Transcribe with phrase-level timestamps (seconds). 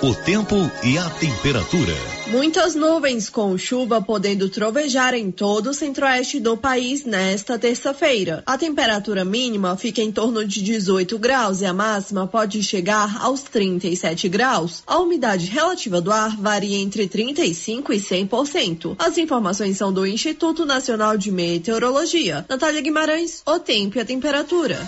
[0.00, 0.54] o tempo
[0.84, 1.92] e a temperatura.
[2.28, 8.44] Muitas nuvens com chuva podendo trovejar em todo o centro-oeste do país nesta terça-feira.
[8.46, 13.42] A temperatura mínima fica em torno de 18 graus e a máxima pode chegar aos
[13.42, 14.84] 37 graus.
[14.86, 18.94] A umidade relativa do ar varia entre 35 e 100%.
[19.00, 22.46] As informações são do Instituto Nacional de Meteorologia.
[22.48, 24.78] Natália Guimarães, o tempo e a temperatura.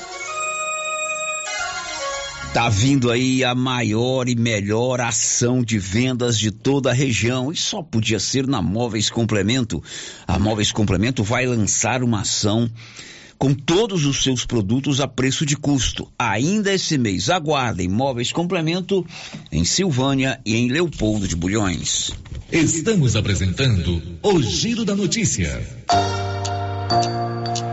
[2.53, 7.57] Tá vindo aí a maior e melhor ação de vendas de toda a região e
[7.57, 9.81] só podia ser na Móveis Complemento.
[10.27, 12.69] A Móveis Complemento vai lançar uma ação
[13.39, 16.11] com todos os seus produtos a preço de custo.
[16.19, 19.07] Ainda esse mês, aguardem Móveis Complemento
[19.53, 22.11] em Silvânia e em Leopoldo de Bulhões.
[22.51, 25.65] Estamos apresentando o Giro da Notícia.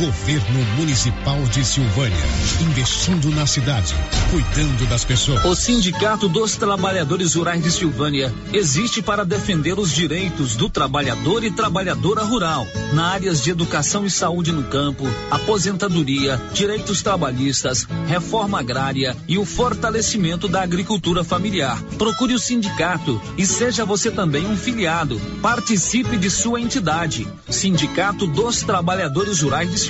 [0.00, 2.16] Governo Municipal de Silvânia,
[2.62, 3.94] investindo na cidade,
[4.30, 5.44] cuidando das pessoas.
[5.44, 11.50] O Sindicato dos Trabalhadores Rurais de Silvânia existe para defender os direitos do trabalhador e
[11.50, 19.14] trabalhadora rural, na áreas de educação e saúde no campo, aposentadoria, direitos trabalhistas, reforma agrária
[19.28, 21.78] e o fortalecimento da agricultura familiar.
[21.98, 25.20] Procure o sindicato e seja você também um filiado.
[25.42, 27.28] Participe de sua entidade.
[27.50, 29.89] Sindicato dos Trabalhadores Rurais de Silvânia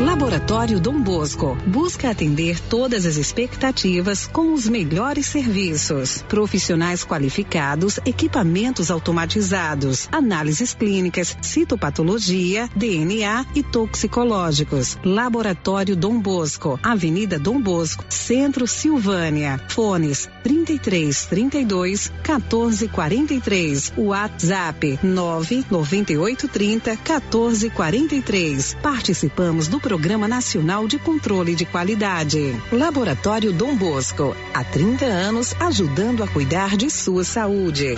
[0.00, 6.22] Laboratório Dom Bosco busca atender todas as expectativas com os melhores serviços.
[6.28, 14.98] Profissionais qualificados, equipamentos automatizados, análises clínicas, citopatologia, DNA e toxicológicos.
[15.02, 19.58] Laboratório Dom Bosco, Avenida Dom Bosco, Centro Silvânia.
[19.70, 23.92] Fones 33 32 14 43.
[23.96, 28.76] WhatsApp 9 98 30 14 43.
[28.80, 32.54] Participamos do Programa Nacional de Controle de Qualidade.
[32.70, 37.96] Laboratório Dom Bosco, há 30 anos ajudando a cuidar de sua saúde.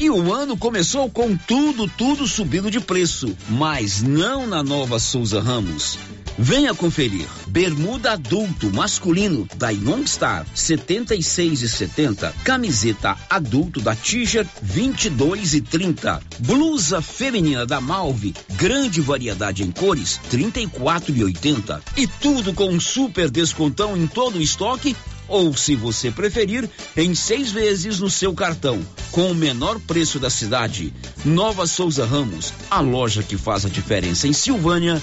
[0.00, 5.38] E o ano começou com tudo, tudo subindo de preço, mas não na nova Souza
[5.38, 5.98] Ramos.
[6.40, 7.26] Venha conferir.
[7.48, 12.32] Bermuda adulto masculino da Youngstar 76 e 70.
[12.44, 16.22] Camiseta adulto da Tiger 22 e 30.
[16.38, 21.82] Blusa feminina da Malve, grande variedade em cores 34 e 80.
[21.96, 24.94] E tudo com um super descontão em todo o estoque
[25.26, 28.80] ou, se você preferir, em seis vezes no seu cartão,
[29.10, 30.94] com o menor preço da cidade.
[31.24, 35.02] Nova Souza Ramos, a loja que faz a diferença em Silvânia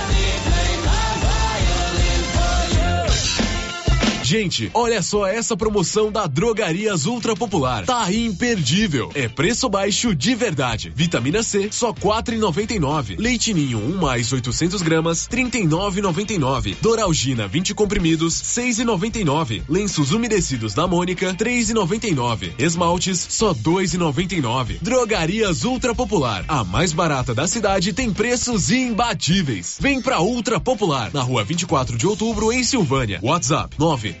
[4.31, 7.85] Gente, olha só essa promoção da Drogarias Ultra Popular.
[7.85, 9.11] Tá imperdível.
[9.13, 10.89] É preço baixo de verdade.
[10.95, 13.17] Vitamina C, só quatro e noventa nove.
[13.17, 16.77] Leite Ninho, um mais 800 gramas, trinta e nove noventa e nove.
[16.81, 19.63] Doralgina, 20 comprimidos, seis e noventa e nove.
[19.67, 22.53] Lenços umedecidos da Mônica, três e noventa e nove.
[22.57, 24.79] Esmaltes, só dois e noventa e nove.
[24.81, 29.75] Drogarias Ultra Popular, a mais barata da cidade, tem preços imbatíveis.
[29.77, 33.19] Vem pra Ultra Popular, na rua 24 de outubro, em Silvânia.
[33.21, 34.20] WhatsApp, nove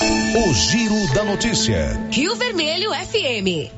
[0.00, 2.00] O Giro da Notícia.
[2.10, 3.70] Rio Vermelho FM.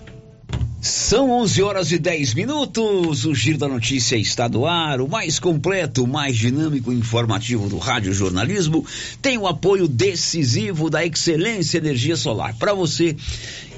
[0.81, 3.27] São 11 horas e 10 minutos.
[3.27, 5.01] O Giro da Notícia está no ar.
[5.01, 8.85] O mais completo, o mais dinâmico e informativo do rádio jornalismo
[9.21, 12.55] tem o apoio decisivo da Excelência Energia Solar.
[12.55, 13.15] Para você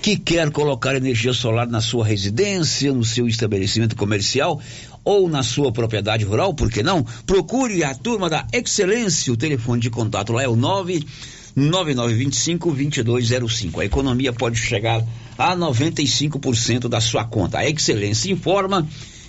[0.01, 4.61] que quer colocar energia solar na sua residência, no seu estabelecimento comercial
[5.03, 7.05] ou na sua propriedade rural, por que não?
[7.27, 9.33] Procure a turma da Excelência.
[9.33, 11.05] O telefone de contato lá é o 9
[11.59, 13.81] 9925-2205.
[13.81, 15.05] A economia pode chegar
[15.37, 17.59] a 95% da sua conta.
[17.59, 18.89] A Excelência informa.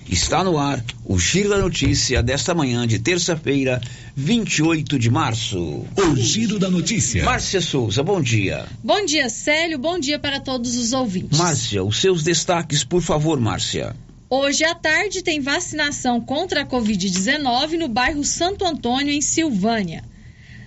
[0.10, 3.80] Está no ar o Giro da Notícia desta manhã de terça-feira,
[4.16, 5.86] 28 de março.
[5.96, 7.24] O Giro da Notícia.
[7.24, 8.66] Márcia Souza, bom dia.
[8.84, 9.78] Bom dia, Célio.
[9.78, 11.38] Bom dia para todos os ouvintes.
[11.38, 13.96] Márcia, os seus destaques, por favor, Márcia.
[14.32, 20.04] Hoje à tarde tem vacinação contra a Covid-19 no bairro Santo Antônio, em Silvânia.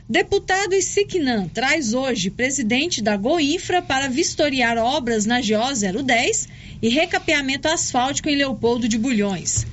[0.09, 6.49] Deputado Isiquinã traz hoje presidente da Goinfra para vistoriar obras na GO 010
[6.83, 9.67] e recapeamento asfáltico em Leopoldo de Bulhões.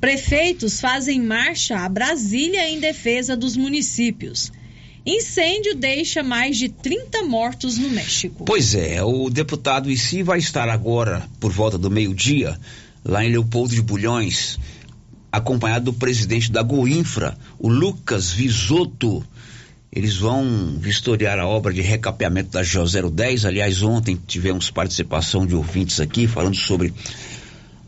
[0.00, 4.52] Prefeitos fazem marcha a Brasília em defesa dos municípios.
[5.04, 8.44] Incêndio deixa mais de 30 mortos no México.
[8.44, 12.58] Pois é, o deputado Issi vai estar agora, por volta do meio-dia,
[13.02, 14.58] lá em Leopoldo de Bulhões,
[15.32, 19.24] acompanhado do presidente da Goinfra, o Lucas Visoto.
[19.92, 23.44] Eles vão vistoriar a obra de recapeamento da GO 010.
[23.44, 26.94] Aliás, ontem tivemos participação de ouvintes aqui falando sobre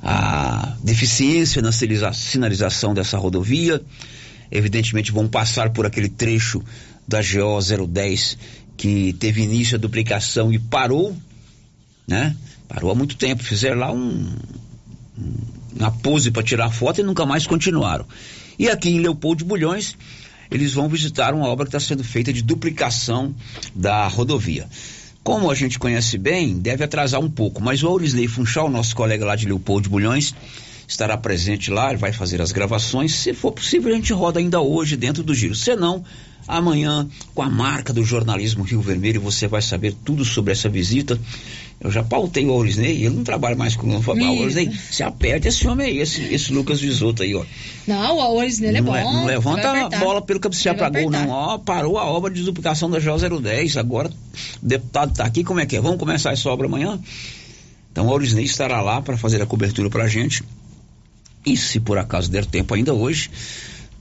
[0.03, 3.81] a deficiência na sinalização dessa rodovia.
[4.51, 6.61] Evidentemente, vão passar por aquele trecho
[7.07, 8.37] da GO 010
[8.77, 11.17] que teve início a duplicação e parou,
[12.07, 12.35] né?
[12.67, 13.45] Parou há muito tempo.
[13.45, 14.29] Fizeram lá um,
[15.77, 18.05] uma pose para tirar foto e nunca mais continuaram.
[18.59, 19.97] E aqui em Leopoldo de Bulhões
[20.57, 23.35] eles vão visitar uma obra que está sendo feita de duplicação
[23.75, 24.69] da rodovia.
[25.23, 29.25] Como a gente conhece bem, deve atrasar um pouco, mas o Aurisley Funchal, nosso colega
[29.25, 30.35] lá de Leopoldo de Bulhões,
[30.87, 33.15] estará presente lá, vai fazer as gravações.
[33.15, 35.55] Se for possível, a gente roda ainda hoje dentro do giro.
[35.55, 36.05] Se não,
[36.47, 41.19] amanhã, com a marca do jornalismo Rio Vermelho, você vai saber tudo sobre essa visita.
[41.83, 45.67] Eu já pautei o Aurisney, ele não trabalha mais com o Aurisney, se aperte esse
[45.67, 47.45] homem aí, esse, esse Lucas Visoto aí, ó.
[47.89, 48.93] Não, o Aurisney é bom.
[48.93, 51.29] Não levanta a bola pelo cabecear pra gol, não.
[51.29, 55.59] Ó, parou a obra de duplicação da GO 010, agora o deputado tá aqui, como
[55.59, 55.81] é que é?
[55.81, 57.01] Vamos começar essa obra amanhã?
[57.91, 60.45] Então o Aurisney estará lá para fazer a cobertura pra gente.
[61.45, 63.29] E se por acaso der tempo ainda hoje,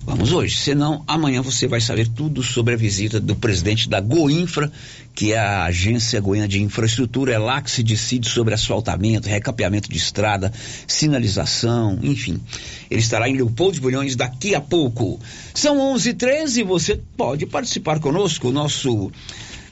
[0.04, 4.72] Vamos hoje, senão amanhã você vai saber tudo sobre a visita do presidente da Goinfra,
[5.14, 9.90] que é a Agência Goiana de Infraestrutura, é lá que se decide sobre asfaltamento, recapeamento
[9.90, 10.52] de estrada,
[10.88, 12.42] sinalização, enfim.
[12.90, 15.20] Ele estará em Leopoldo de Bulhões daqui a pouco.
[15.54, 19.12] São 11:13, você pode participar conosco, o nosso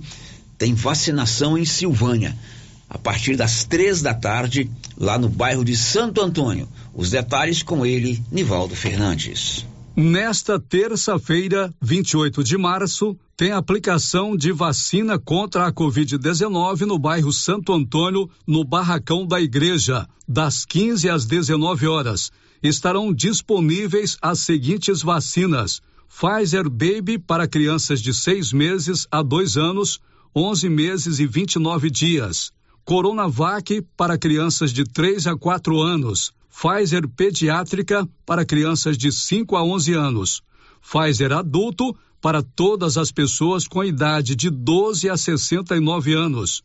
[0.58, 2.38] tem vacinação em Silvânia
[2.90, 6.70] a partir das três da tarde, lá no bairro de Santo Antônio.
[6.94, 9.68] Os detalhes com ele, Nivaldo Fernandes.
[10.02, 17.74] Nesta terça-feira, 28 de março, tem aplicação de vacina contra a Covid-19 no bairro Santo
[17.74, 22.32] Antônio, no Barracão da Igreja, das 15 às 19 horas.
[22.64, 30.00] Estarão disponíveis as seguintes vacinas: Pfizer Baby para crianças de 6 meses a 2 anos,
[30.34, 32.54] 11 meses e 29 dias.
[32.86, 36.32] Coronavac para crianças de 3 a 4 anos.
[36.62, 40.42] Pfizer pediátrica para crianças de 5 a 11 anos,
[40.82, 46.62] Pfizer adulto para todas as pessoas com idade de 12 a 69 anos,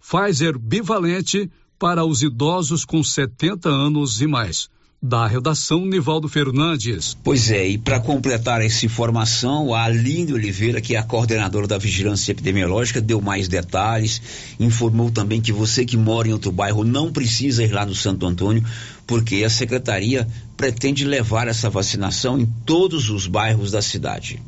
[0.00, 4.70] Pfizer bivalente para os idosos com 70 anos e mais.
[5.06, 7.14] Da redação, Nivaldo Fernandes.
[7.22, 11.76] Pois é, e para completar essa informação, a Aline Oliveira, que é a coordenadora da
[11.76, 14.22] Vigilância Epidemiológica, deu mais detalhes,
[14.58, 18.24] informou também que você que mora em outro bairro não precisa ir lá no Santo
[18.24, 18.64] Antônio,
[19.06, 24.42] porque a secretaria pretende levar essa vacinação em todos os bairros da cidade.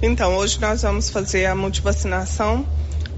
[0.00, 2.66] Então, hoje nós vamos fazer a multivacinação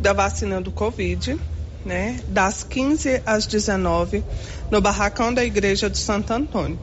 [0.00, 1.38] da vacina do Covid,
[1.85, 4.23] né, das 15 às 19
[4.71, 6.79] no barracão da Igreja de Santo Antônio.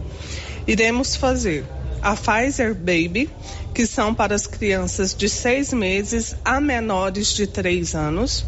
[0.67, 1.65] Iremos fazer
[2.01, 3.29] a Pfizer Baby,
[3.73, 8.43] que são para as crianças de seis meses a menores de três anos.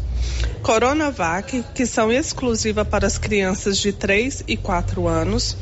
[0.62, 5.56] Coronavac, que são exclusiva para as crianças de 3 e 4 anos.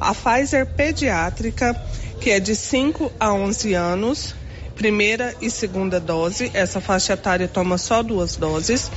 [0.00, 1.78] A Pfizer Pediátrica,
[2.20, 4.34] que é de 5 a 11 anos,
[4.74, 6.50] primeira e segunda dose.
[6.54, 8.90] Essa faixa etária toma só duas doses.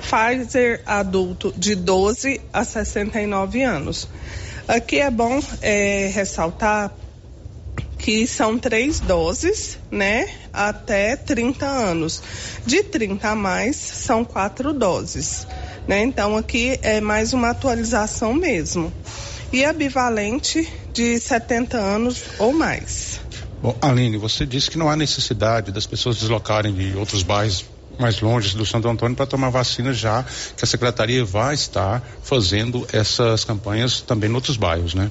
[0.00, 4.08] Pfizer adulto de 12 a 69 anos.
[4.66, 6.90] Aqui é bom é, ressaltar
[8.06, 10.28] que são três doses, né?
[10.52, 12.22] Até 30 anos.
[12.64, 15.44] De 30 a mais, são quatro doses.
[15.88, 16.04] Né?
[16.04, 18.94] Então, aqui é mais uma atualização mesmo.
[19.52, 23.18] E a bivalente de 70 anos ou mais.
[23.60, 27.64] Bom, Aline, você disse que não há necessidade das pessoas deslocarem de outros bairros
[27.98, 30.24] mais longe do Santo Antônio para tomar vacina já
[30.56, 35.10] que a secretaria vai estar fazendo essas campanhas também em outros bairros, né?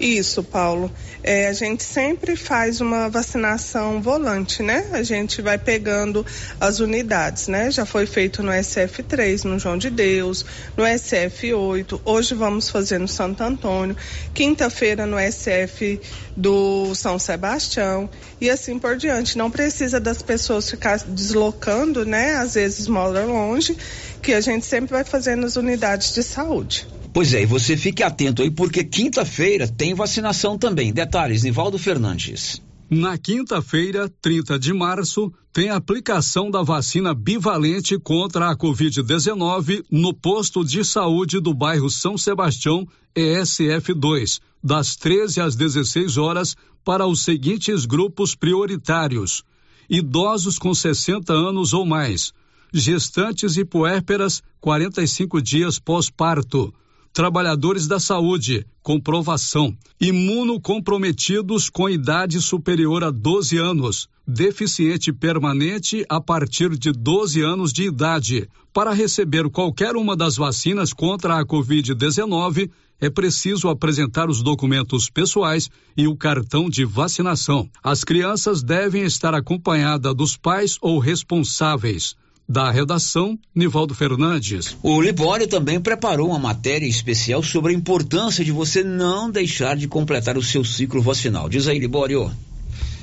[0.00, 0.90] Isso, Paulo.
[1.22, 4.86] É, a gente sempre faz uma vacinação volante, né?
[4.92, 6.24] A gente vai pegando
[6.58, 7.70] as unidades, né?
[7.70, 10.42] Já foi feito no SF3, no João de Deus,
[10.74, 12.00] no SF8.
[12.02, 13.94] Hoje vamos fazer no Santo Antônio.
[14.32, 16.00] Quinta-feira no SF
[16.34, 18.08] do São Sebastião
[18.40, 19.36] e assim por diante.
[19.36, 22.36] Não precisa das pessoas ficar deslocando, né?
[22.36, 23.76] Às vezes moram longe,
[24.22, 26.88] que a gente sempre vai fazer nas unidades de saúde.
[27.12, 30.92] Pois é, e você fique atento aí, porque quinta-feira tem vacinação também.
[30.92, 32.62] Detalhes, Nivaldo Fernandes.
[32.88, 40.64] Na quinta-feira, 30 de março, tem aplicação da vacina bivalente contra a Covid-19 no posto
[40.64, 42.86] de saúde do bairro São Sebastião,
[43.16, 49.42] ESF2, das 13 às 16 horas, para os seguintes grupos prioritários:
[49.88, 52.32] idosos com 60 anos ou mais,
[52.72, 56.72] gestantes e puérperas 45 dias pós-parto
[57.12, 66.76] trabalhadores da saúde, comprovação, imunocomprometidos com idade superior a 12 anos, deficiente permanente a partir
[66.78, 68.48] de 12 anos de idade.
[68.72, 75.70] Para receber qualquer uma das vacinas contra a Covid-19, é preciso apresentar os documentos pessoais
[75.96, 77.68] e o cartão de vacinação.
[77.82, 82.14] As crianças devem estar acompanhadas dos pais ou responsáveis.
[82.50, 84.76] Da redação, Nivaldo Fernandes.
[84.82, 89.86] O Libório também preparou uma matéria especial sobre a importância de você não deixar de
[89.86, 91.48] completar o seu ciclo vacinal.
[91.48, 92.28] Diz aí, Libório.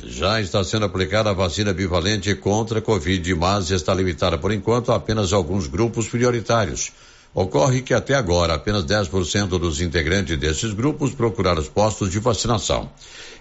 [0.03, 4.91] Já está sendo aplicada a vacina bivalente contra a Covid, mas está limitada por enquanto
[4.91, 6.91] a apenas alguns grupos prioritários.
[7.39, 12.89] Ocorre que até agora apenas 10% dos integrantes desses grupos procuraram os postos de vacinação.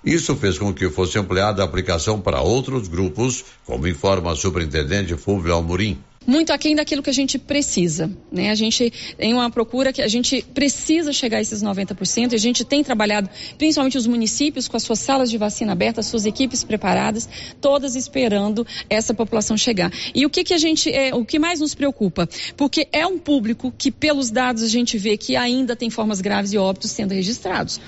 [0.04, 5.16] Isso fez com que fosse ampliada a aplicação para outros grupos, como informa a superintendente
[5.16, 8.10] Fulvio Almorim muito aquém daquilo que a gente precisa.
[8.30, 8.50] Né?
[8.50, 12.34] A gente tem uma procura que a gente precisa chegar a esses 90%.
[12.34, 16.26] A gente tem trabalhado, principalmente os municípios, com as suas salas de vacina abertas, suas
[16.26, 17.28] equipes preparadas,
[17.60, 19.92] todas esperando essa população chegar.
[20.14, 22.28] E o que, que a gente, é, o que mais nos preocupa?
[22.56, 26.52] Porque é um público que, pelos dados, a gente vê que ainda tem formas graves
[26.52, 27.80] e óbitos sendo registrados.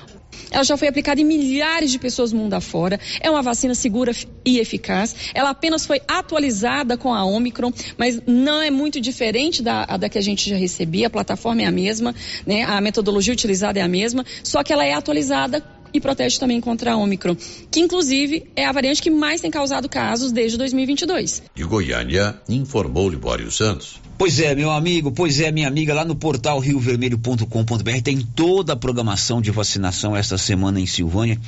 [0.51, 2.99] Ela já foi aplicada em milhares de pessoas mundo afora.
[3.21, 4.13] É uma vacina segura
[4.45, 5.15] e eficaz.
[5.35, 10.19] Ela apenas foi atualizada com a Omicron, mas não é muito diferente da, da que
[10.19, 11.07] a gente já recebia.
[11.07, 12.15] A plataforma é a mesma,
[12.47, 12.65] né?
[12.65, 16.93] a metodologia utilizada é a mesma, só que ela é atualizada e protege também contra
[16.93, 17.37] a Omicron,
[17.71, 21.43] que inclusive é a variante que mais tem causado casos desde 2022.
[21.55, 24.01] De Goiânia, informou Libório Santos.
[24.19, 28.77] Pois é, meu amigo, pois é, minha amiga, lá no portal riovermelho.com.br tem toda a
[28.77, 31.41] programação de vacinação esta semana em Silvânia.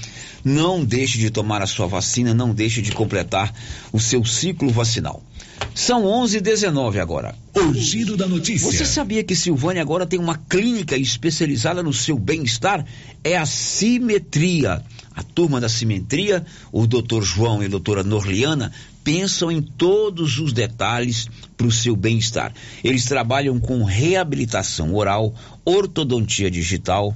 [0.45, 3.53] Não deixe de tomar a sua vacina, não deixe de completar
[3.93, 5.21] o seu ciclo vacinal.
[5.75, 7.35] São 11 e 19 agora.
[7.57, 8.71] O giro da notícia.
[8.71, 12.85] Você sabia que Silvânia agora tem uma clínica especializada no seu bem-estar?
[13.25, 14.81] É a Simetria.
[15.13, 20.53] A turma da Simetria, o doutor João e a doutora Norliana, pensam em todos os
[20.53, 22.53] detalhes para o seu bem-estar.
[22.83, 25.35] Eles trabalham com reabilitação oral,
[25.65, 27.15] ortodontia digital,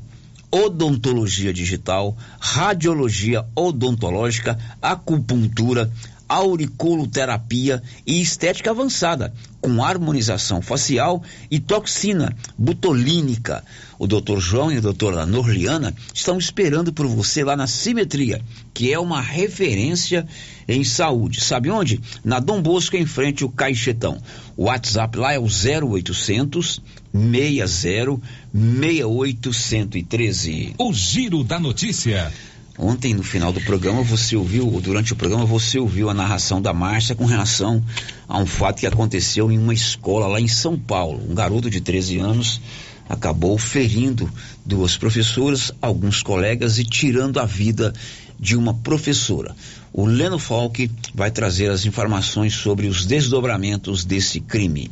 [0.50, 5.90] odontologia digital, radiologia odontológica, acupuntura,
[6.28, 13.64] auriculoterapia e estética avançada, com harmonização facial e toxina butolínica.
[13.98, 14.38] O Dr.
[14.38, 19.20] João e a doutora Norliana estão esperando por você lá na Simetria, que é uma
[19.20, 20.26] referência
[20.68, 21.40] em saúde.
[21.40, 22.00] Sabe onde?
[22.24, 24.20] Na Dom Bosco, em frente ao Caixetão.
[24.56, 26.82] O WhatsApp lá é o 0800
[27.14, 28.20] 60
[28.52, 30.74] 6813.
[30.78, 32.32] O Giro da Notícia.
[32.76, 36.60] Ontem, no final do programa, você ouviu, ou durante o programa, você ouviu a narração
[36.60, 37.82] da Márcia com relação
[38.28, 41.22] a um fato que aconteceu em uma escola lá em São Paulo.
[41.28, 42.60] Um garoto de 13 anos
[43.08, 44.28] acabou ferindo
[44.64, 47.94] duas professoras, alguns colegas e tirando a vida
[48.40, 49.54] de uma professora.
[49.92, 54.90] O Leno Falck vai trazer as informações sobre os desdobramentos desse crime.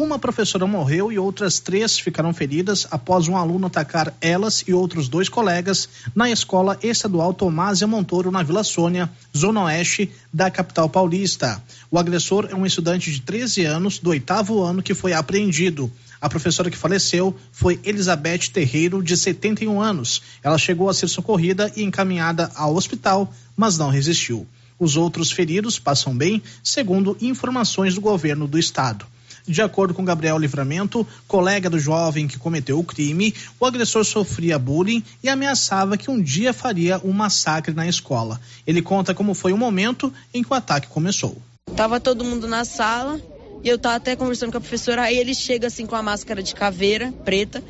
[0.00, 5.08] Uma professora morreu e outras três ficaram feridas após um aluno atacar elas e outros
[5.08, 11.60] dois colegas na escola estadual Tomásia Montoro, na Vila Sônia, zona oeste da capital paulista.
[11.90, 15.90] O agressor é um estudante de 13 anos, do oitavo ano, que foi apreendido.
[16.20, 20.22] A professora que faleceu foi Elizabeth Terreiro, de 71 anos.
[20.44, 24.46] Ela chegou a ser socorrida e encaminhada ao hospital, mas não resistiu.
[24.78, 29.04] Os outros feridos passam bem, segundo informações do governo do estado.
[29.48, 34.58] De acordo com Gabriel Livramento, colega do jovem que cometeu o crime, o agressor sofria
[34.58, 38.38] bullying e ameaçava que um dia faria um massacre na escola.
[38.66, 41.34] Ele conta como foi o momento em que o ataque começou.
[41.74, 43.18] Tava todo mundo na sala
[43.64, 46.42] e eu tava até conversando com a professora, aí ele chega assim com a máscara
[46.42, 47.64] de caveira preta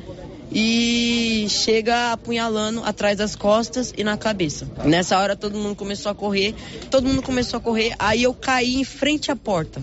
[0.51, 4.67] e chega apunhalando atrás das costas e na cabeça.
[4.83, 6.53] Nessa hora todo mundo começou a correr,
[6.91, 9.81] todo mundo começou a correr, aí eu caí em frente à porta.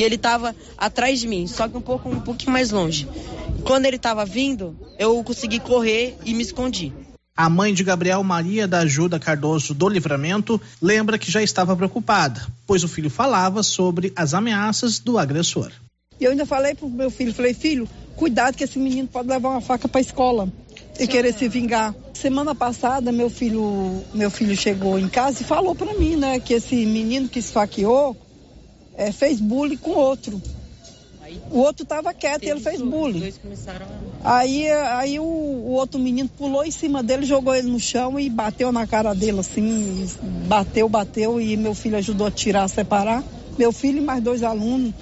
[0.00, 3.06] E ele estava atrás de mim, só que um pouco um pouquinho mais longe.
[3.62, 6.90] Quando ele estava vindo, eu consegui correr e me escondi.
[7.36, 12.40] A mãe de Gabriel Maria da Ajuda Cardoso do Livramento lembra que já estava preocupada,
[12.66, 15.70] pois o filho falava sobre as ameaças do agressor.
[16.18, 17.86] E eu ainda falei pro meu filho, falei, filho,
[18.16, 20.48] cuidado que esse menino pode levar uma faca para a escola
[20.98, 21.94] e querer se vingar.
[22.14, 26.54] Semana passada, meu filho, meu filho chegou em casa e falou para mim, né, que
[26.54, 28.16] esse menino que esfaqueou
[29.00, 30.40] é, fez bullying com outro.
[31.50, 33.32] O outro estava quieto e ele fez bullying.
[34.22, 38.28] Aí, aí o, o, outro menino pulou em cima dele, jogou ele no chão e
[38.28, 40.06] bateu na cara dele assim.
[40.46, 43.24] Bateu, bateu e meu filho ajudou a tirar, a separar.
[43.56, 44.92] Meu filho e mais dois alunos,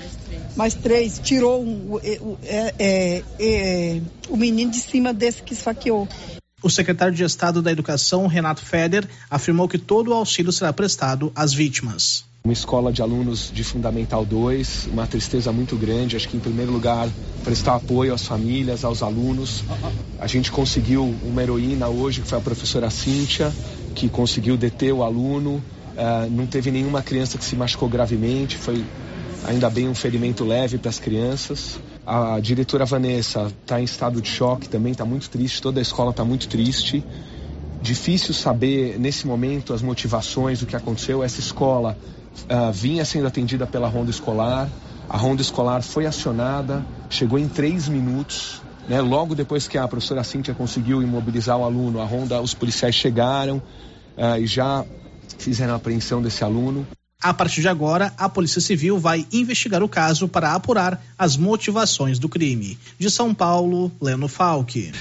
[0.54, 6.06] mais três, tirou um, o, é, é, é, o menino de cima desse que esfaqueou.
[6.62, 11.32] O secretário de Estado da Educação, Renato Feder, afirmou que todo o auxílio será prestado
[11.34, 16.16] às vítimas uma escola de alunos de Fundamental 2, uma tristeza muito grande.
[16.16, 17.08] Acho que, em primeiro lugar,
[17.44, 19.62] prestar apoio às famílias, aos alunos.
[20.18, 23.52] A gente conseguiu uma heroína hoje, que foi a professora Cíntia,
[23.94, 25.62] que conseguiu deter o aluno.
[25.96, 28.84] Uh, não teve nenhuma criança que se machucou gravemente, foi
[29.44, 31.78] ainda bem um ferimento leve para as crianças.
[32.06, 36.10] A diretora Vanessa está em estado de choque também, está muito triste, toda a escola
[36.10, 37.04] está muito triste.
[37.82, 41.22] Difícil saber nesse momento as motivações do que aconteceu.
[41.22, 41.98] Essa escola
[42.44, 44.68] uh, vinha sendo atendida pela ronda escolar.
[45.08, 48.60] A ronda escolar foi acionada, chegou em três minutos.
[48.88, 49.00] Né?
[49.00, 53.56] Logo depois que a professora Cíntia conseguiu imobilizar o aluno, a ronda, os policiais chegaram
[54.16, 54.84] uh, e já
[55.38, 56.86] fizeram a apreensão desse aluno.
[57.20, 62.16] A partir de agora, a Polícia Civil vai investigar o caso para apurar as motivações
[62.16, 62.78] do crime.
[62.96, 64.92] De São Paulo, Leno Falck.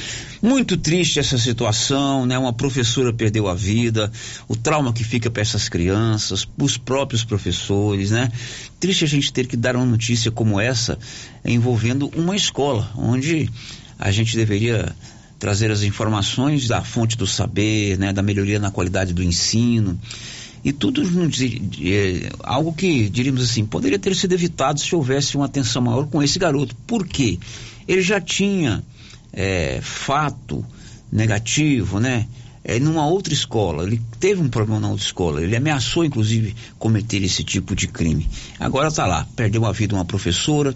[0.42, 2.36] Muito triste essa situação, né?
[2.36, 4.12] Uma professora perdeu a vida,
[4.48, 8.32] o trauma que fica para essas crianças, os próprios professores, né?
[8.80, 10.98] Triste a gente ter que dar uma notícia como essa
[11.46, 13.48] envolvendo uma escola, onde
[14.00, 14.92] a gente deveria
[15.38, 18.12] trazer as informações da fonte do saber, né?
[18.12, 20.00] Da melhoria na qualidade do ensino
[20.64, 25.82] e tudo é, algo que, diríamos assim, poderia ter sido evitado se houvesse uma atenção
[25.82, 26.76] maior com esse garoto.
[26.88, 27.40] Por quê?
[27.88, 28.84] Ele já tinha
[29.32, 30.66] é, fato
[31.12, 32.28] negativo, né?
[32.64, 37.24] É, numa outra escola, ele teve um problema na outra escola, ele ameaçou inclusive cometer
[37.24, 38.28] esse tipo de crime.
[38.60, 40.76] Agora está lá, perdeu a vida uma professora,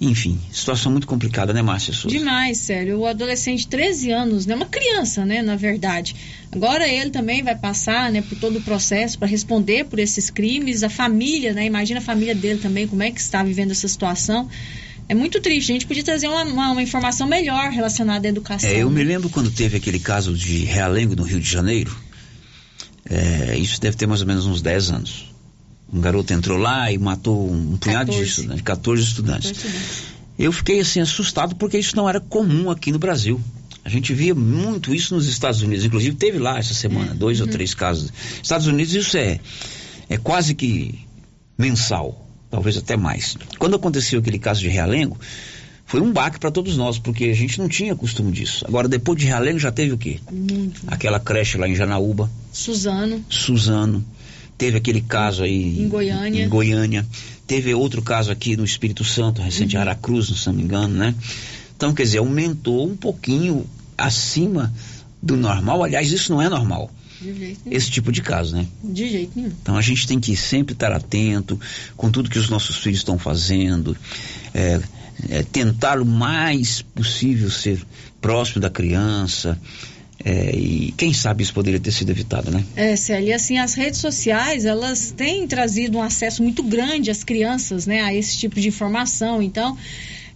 [0.00, 2.16] enfim, situação muito complicada, né, Márcia Souza?
[2.16, 3.00] Demais, sério.
[3.00, 4.54] O adolescente de 13 anos, né?
[4.54, 6.16] Uma criança, né, na verdade.
[6.50, 10.82] Agora ele também vai passar, né, por todo o processo para responder por esses crimes.
[10.82, 11.66] A família, né?
[11.66, 14.48] Imagina a família dele também, como é que está vivendo essa situação.
[15.06, 15.70] É muito triste.
[15.70, 18.70] A gente podia trazer uma, uma, uma informação melhor relacionada à educação.
[18.70, 21.94] É, eu me lembro quando teve aquele caso de Realengo no Rio de Janeiro.
[23.04, 25.29] É, isso deve ter mais ou menos uns 10 anos
[25.92, 28.24] um garoto entrou lá e matou um punhado 14.
[28.24, 29.52] de estudantes, 14 estudantes.
[29.52, 29.78] 14
[30.38, 33.40] Eu fiquei assim assustado porque isso não era comum aqui no Brasil.
[33.84, 37.46] A gente via muito isso nos Estados Unidos, inclusive teve lá essa semana, dois uhum.
[37.46, 38.12] ou três casos.
[38.42, 39.40] Estados Unidos isso é
[40.10, 41.06] é quase que
[41.56, 43.36] mensal, talvez até mais.
[43.58, 45.16] Quando aconteceu aquele caso de Realengo,
[45.86, 48.64] foi um baque para todos nós, porque a gente não tinha costume disso.
[48.66, 50.18] Agora, depois de Realengo, já teve o quê?
[50.30, 50.82] Muito.
[50.88, 54.04] Aquela creche lá em Janaúba, Suzano, Suzano.
[54.60, 56.44] Teve aquele caso aí Em Goiânia.
[56.44, 57.06] em Goiânia.
[57.46, 59.80] Teve outro caso aqui no Espírito Santo, recente Uhum.
[59.80, 61.14] Aracruz, se não me engano, né?
[61.74, 63.64] Então, quer dizer, aumentou um pouquinho
[63.96, 64.70] acima
[65.22, 65.82] do normal.
[65.82, 67.76] Aliás, isso não é normal, de jeito nenhum.
[67.76, 68.66] esse tipo de caso, né?
[68.84, 69.50] De jeito nenhum.
[69.62, 71.58] Então a gente tem que sempre estar atento
[71.96, 73.96] com tudo que os nossos filhos estão fazendo,
[74.52, 74.78] é,
[75.30, 77.82] é, tentar o mais possível ser
[78.20, 79.58] próximo da criança.
[80.24, 82.64] É, e quem sabe isso poderia ter sido evitado, né?
[82.76, 87.86] É, Célia, assim, as redes sociais, elas têm trazido um acesso muito grande às crianças,
[87.86, 89.42] né, a esse tipo de informação.
[89.42, 89.76] Então,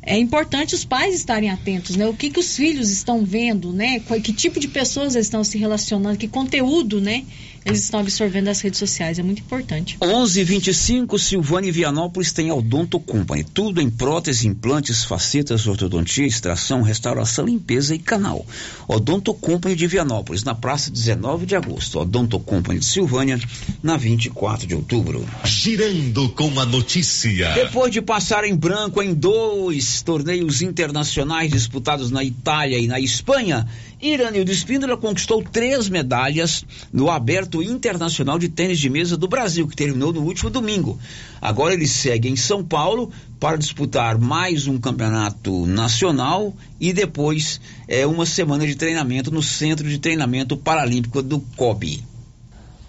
[0.02, 2.06] é importante os pais estarem atentos, né?
[2.06, 4.00] O que, que os filhos estão vendo, né?
[4.22, 7.24] Que tipo de pessoas estão se relacionando, que conteúdo, né?
[7.64, 9.18] Eles estão absorvendo das redes sociais.
[9.18, 9.96] É muito importante.
[10.00, 13.42] 11:25 Silvânia e Vianópolis tem a Odonto Company.
[13.42, 18.44] Tudo em prótese, implantes, facetas, ortodontia, extração, restauração, limpeza e canal.
[18.86, 21.98] Odonto Company de Vianópolis, na praça 19 de agosto.
[21.98, 23.40] Odonto Company de Silvânia,
[23.82, 25.26] na 24 de outubro.
[25.44, 27.52] Girando com a notícia.
[27.54, 33.66] Depois de passar em branco em dois torneios internacionais disputados na Itália e na Espanha,
[34.12, 39.74] Iranildo Espíndola conquistou três medalhas no Aberto Internacional de Tênis de Mesa do Brasil, que
[39.74, 40.98] terminou no último domingo.
[41.40, 48.06] Agora ele segue em São Paulo para disputar mais um campeonato nacional e depois é,
[48.06, 52.04] uma semana de treinamento no Centro de Treinamento Paralímpico do COB.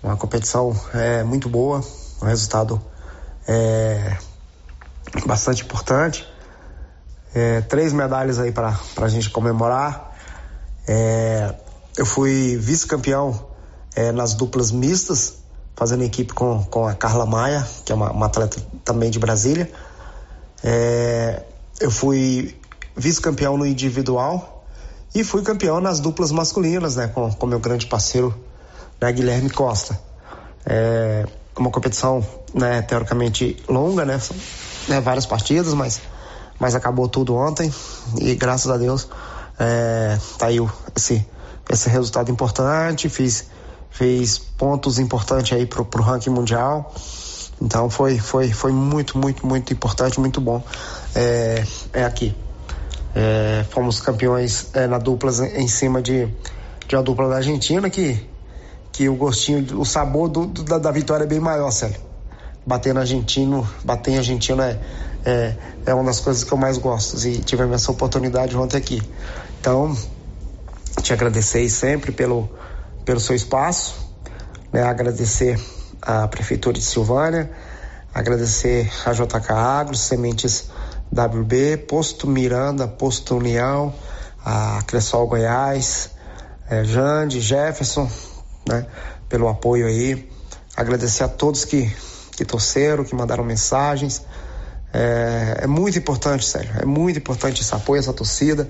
[0.04, 1.82] Uma competição é, muito boa,
[2.22, 2.82] um resultado
[3.48, 4.18] é,
[5.26, 6.26] bastante importante.
[7.34, 10.15] É, três medalhas aí para a gente comemorar.
[10.88, 11.54] É,
[11.98, 13.48] eu fui vice-campeão
[13.96, 15.36] é, nas duplas mistas,
[15.76, 19.72] fazendo equipe com, com a Carla Maia, que é uma, uma atleta também de Brasília.
[20.64, 21.44] É,
[21.80, 22.60] eu fui
[22.96, 24.66] vice-campeão no individual
[25.14, 28.34] e fui campeão nas duplas masculinas, né, com, com meu grande parceiro
[29.00, 30.00] né, Guilherme Costa.
[30.66, 31.26] É
[31.58, 34.36] uma competição, né, teoricamente longa, né, são
[34.90, 36.02] né, várias partidas, mas,
[36.60, 37.74] mas acabou tudo ontem
[38.20, 39.08] e graças a Deus
[39.60, 40.58] é, tá aí
[40.96, 41.26] esse,
[41.70, 43.48] esse resultado importante, fiz,
[43.90, 46.94] fiz pontos importantes aí pro, pro ranking mundial.
[47.62, 50.62] Então foi, foi, foi muito, muito, muito importante, muito bom.
[51.16, 51.64] É,
[51.94, 52.36] é aqui.
[53.16, 56.28] É, fomos campeões é, na dupla em cima de,
[56.86, 58.28] de uma dupla da Argentina que,
[58.92, 61.96] que o gostinho, o sabor do, do- da, da vitória é bem maior, Célio.
[62.66, 64.82] Bater no argentino, bater em argentino é,
[65.24, 69.02] é, é uma das coisas que eu mais gosto e tivemos essa oportunidade ontem aqui.
[69.66, 69.98] Então,
[71.02, 72.48] te agradecer sempre pelo,
[73.04, 73.96] pelo seu espaço,
[74.72, 74.84] né?
[74.84, 75.60] agradecer
[76.00, 77.50] à Prefeitura de Silvânia,
[78.14, 80.70] agradecer a JK Agro, Sementes
[81.12, 83.92] WB, Posto Miranda, Posto União,
[84.46, 86.12] a Cressol Goiás,
[86.70, 88.08] eh, Jande, Jefferson,
[88.70, 88.86] né?
[89.28, 90.30] pelo apoio aí.
[90.78, 91.92] Agradecer a todos que,
[92.38, 94.22] que torceram, que mandaram mensagens.
[94.94, 96.70] É, é muito importante, sério.
[96.80, 98.70] É muito importante esse apoio, essa torcida.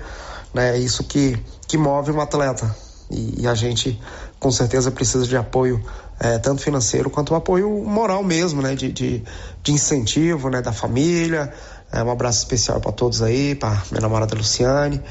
[0.56, 0.78] Né?
[0.78, 1.38] É isso que,
[1.68, 2.74] que move um atleta.
[3.12, 4.02] E, e a gente,
[4.40, 5.84] com certeza, precisa de apoio,
[6.18, 8.74] é, tanto financeiro quanto um apoio moral mesmo, né?
[8.74, 9.22] De, de,
[9.62, 10.62] de incentivo, né?
[10.62, 11.54] Da família.
[11.92, 15.02] É, um abraço especial para todos aí, para minha namorada Luciane,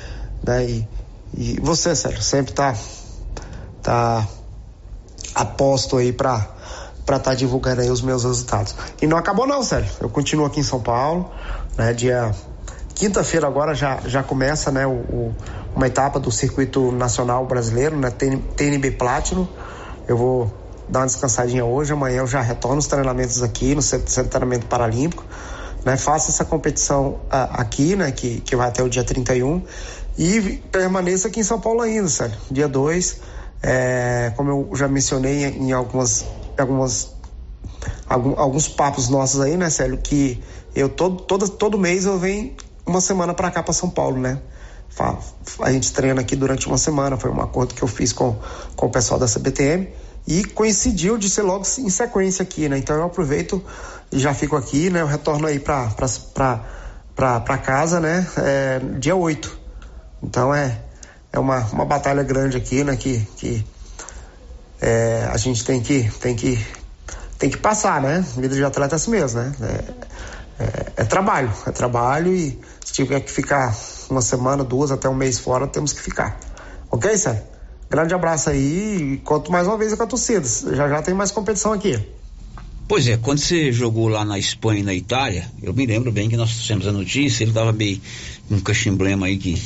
[0.43, 0.65] né?
[0.65, 0.89] E,
[1.37, 2.75] e você, Sérgio, sempre tá,
[3.83, 4.27] tá
[5.35, 6.53] aposto aí para
[7.05, 8.75] para estar divulgando aí os meus resultados.
[9.03, 9.93] E não acabou não, Sérgio.
[10.01, 11.31] Eu continuo aqui em São Paulo,
[11.77, 11.93] né?
[11.93, 12.35] Dia
[12.95, 14.87] quinta-feira agora já já começa, né?
[14.87, 15.35] O, o-
[15.75, 18.11] uma etapa do circuito nacional brasileiro, né?
[18.11, 19.47] TN TNB Platinum.
[20.07, 20.53] Eu vou
[20.89, 24.67] dar uma descansadinha hoje, amanhã eu já retorno os treinamentos aqui no Centro de Treinamento
[24.67, 25.25] Paralímpico,
[25.85, 25.97] né?
[25.97, 28.13] Faço essa competição ah, aqui, né?
[28.13, 29.63] Que, que vai até o dia 31
[30.17, 32.39] e permaneça aqui em São Paulo ainda, Sérgio.
[32.51, 33.21] Dia 2,
[33.63, 36.25] é, como eu já mencionei em algumas,
[36.57, 37.13] algumas
[38.09, 39.99] algum- alguns papos nossos aí, né, Célio?
[39.99, 40.41] Que
[40.77, 42.53] eu todo, todo, todo mês eu venho
[42.87, 44.41] uma semana para cá, para São Paulo, né?
[45.61, 48.39] A gente treina aqui durante uma semana, foi um acordo que eu fiz com,
[48.77, 49.89] com o pessoal da CBTM
[50.27, 52.79] e coincidiu de ser logo em sequência aqui, né?
[52.79, 53.63] Então eu aproveito
[54.13, 55.01] e já fico aqui, né?
[55.01, 55.91] Eu retorno aí para
[57.15, 58.27] para casa, né?
[58.39, 59.59] É, dia 8.
[60.23, 60.81] Então é,
[61.33, 62.97] é uma, uma batalha grande aqui, né?
[62.97, 63.67] Que, que
[64.81, 66.65] é, a gente tem que, tem que
[67.39, 68.25] tem que passar, né?
[68.37, 69.53] Vida de atleta é assim mesmo, né?
[69.61, 69.85] É,
[70.59, 73.77] é- é trabalho, é trabalho e se tiver que ficar
[74.11, 76.39] uma semana, duas, até um mês fora, temos que ficar.
[76.91, 77.43] Ok, Sérgio?
[77.91, 80.47] Grande abraço aí e conto mais uma vez com a torcida.
[80.75, 81.99] Já já tem mais competição aqui.
[82.87, 86.29] Pois é, quando você jogou lá na Espanha e na Itália, eu me lembro bem
[86.29, 87.99] que nós fizemos a notícia, ele tava meio
[88.51, 89.61] um cachimblema aí que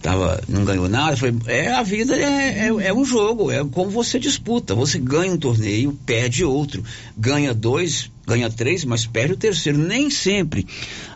[0.00, 1.16] tava, não ganhou nada.
[1.16, 4.76] Falei, é, a vida é, é, é, um jogo, é como você disputa.
[4.76, 6.84] Você ganha um torneio, perde outro.
[7.16, 9.78] Ganha dois, ganha três, mas perde o terceiro.
[9.78, 10.66] Nem sempre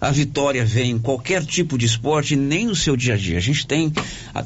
[0.00, 3.38] a vitória vem em qualquer tipo de esporte, nem no seu dia a dia.
[3.38, 3.92] A gente tem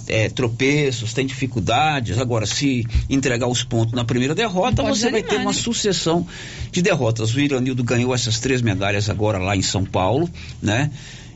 [0.09, 2.19] é, tropeços, tem dificuldades.
[2.19, 5.59] Agora, se entregar os pontos na primeira derrota, você desanimar, vai ter uma né?
[5.59, 6.27] sucessão
[6.71, 7.35] de derrotas.
[7.35, 10.29] O Iranildo ganhou essas três medalhas agora lá em São Paulo,
[10.63, 10.91] né?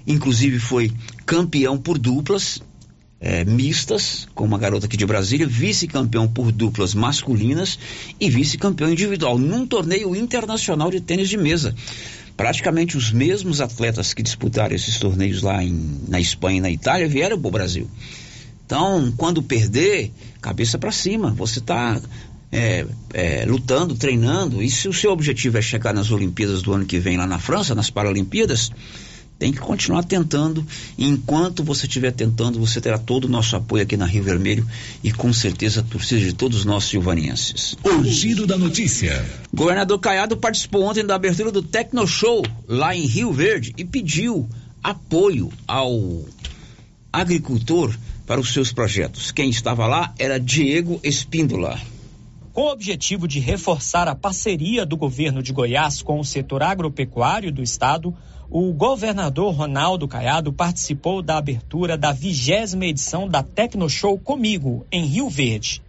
[0.06, 0.92] Inclusive foi
[1.24, 2.60] campeão por duplas,
[3.26, 7.78] é, mistas, com uma garota aqui de Brasília, vice-campeão por duplas masculinas
[8.20, 11.74] e vice-campeão individual num torneio internacional de tênis de mesa.
[12.36, 17.08] Praticamente os mesmos atletas que disputaram esses torneios lá em, na Espanha e na Itália
[17.08, 17.88] vieram para o Brasil.
[18.66, 21.30] Então, quando perder, cabeça para cima.
[21.30, 21.98] Você está
[22.52, 22.84] é,
[23.14, 24.62] é, lutando, treinando.
[24.62, 27.38] E se o seu objetivo é chegar nas Olimpíadas do ano que vem lá na
[27.38, 28.70] França, nas Paralimpíadas,
[29.38, 30.64] tem que continuar tentando.
[30.96, 34.66] E enquanto você estiver tentando, você terá todo o nosso apoio aqui na Rio Vermelho
[35.02, 37.76] e com certeza a torcida de todos nós silvanienses.
[37.82, 39.24] O giro da notícia.
[39.52, 44.48] Governador Caiado participou ontem da abertura do Tecno Show lá em Rio Verde e pediu
[44.82, 46.24] apoio ao
[47.12, 47.94] agricultor
[48.26, 49.30] para os seus projetos.
[49.30, 51.78] Quem estava lá era Diego Espíndola.
[52.52, 57.50] Com o objetivo de reforçar a parceria do governo de Goiás com o setor agropecuário
[57.50, 58.14] do estado,
[58.56, 65.28] o governador Ronaldo Caiado participou da abertura da vigésima edição da Tecnoshow Comigo, em Rio
[65.28, 65.82] Verde.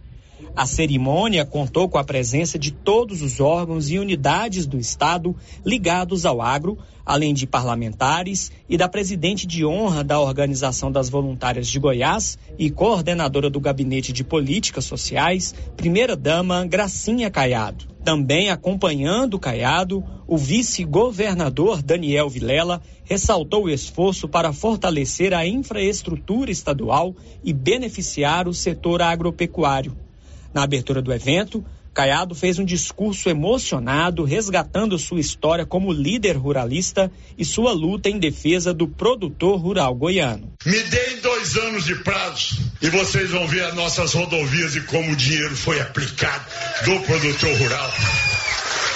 [0.54, 6.24] A cerimônia contou com a presença de todos os órgãos e unidades do Estado ligados
[6.26, 11.78] ao agro, além de parlamentares e da presidente de honra da Organização das Voluntárias de
[11.78, 17.86] Goiás e coordenadora do Gabinete de Políticas Sociais, primeira-dama Gracinha Caiado.
[18.04, 27.14] Também acompanhando Caiado, o vice-governador Daniel Vilela ressaltou o esforço para fortalecer a infraestrutura estadual
[27.42, 30.05] e beneficiar o setor agropecuário.
[30.52, 31.64] Na abertura do evento,
[31.96, 38.18] Caiado fez um discurso emocionado, resgatando sua história como líder ruralista e sua luta em
[38.18, 40.52] defesa do produtor rural goiano.
[40.66, 45.12] Me deem dois anos de prazo e vocês vão ver as nossas rodovias e como
[45.12, 46.44] o dinheiro foi aplicado
[46.84, 47.92] do produtor rural.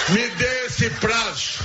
[0.09, 1.59] Me dê esse prazo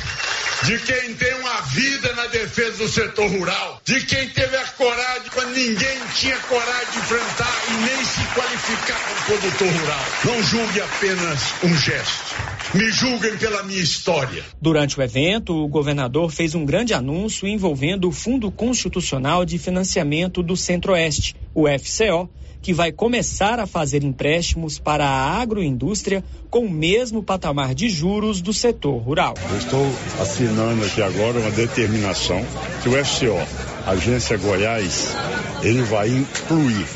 [0.64, 5.30] de quem tem uma vida na defesa do setor rural, de quem teve a coragem
[5.32, 10.04] quando ninguém tinha coragem de enfrentar e nem se qualificar como produtor rural.
[10.24, 12.34] Não julgue apenas um gesto.
[12.74, 14.44] Me julguem pela minha história.
[14.60, 20.42] Durante o evento, o governador fez um grande anúncio envolvendo o Fundo Constitucional de Financiamento
[20.42, 22.28] do Centro-Oeste, o FCO,
[22.66, 28.40] que vai começar a fazer empréstimos para a agroindústria com o mesmo patamar de juros
[28.40, 29.34] do setor rural.
[29.48, 29.86] Eu estou
[30.20, 32.44] assinando aqui agora uma determinação
[32.82, 33.38] que o FCO,
[33.86, 35.14] Agência Goiás,
[35.62, 36.86] ele vai incluir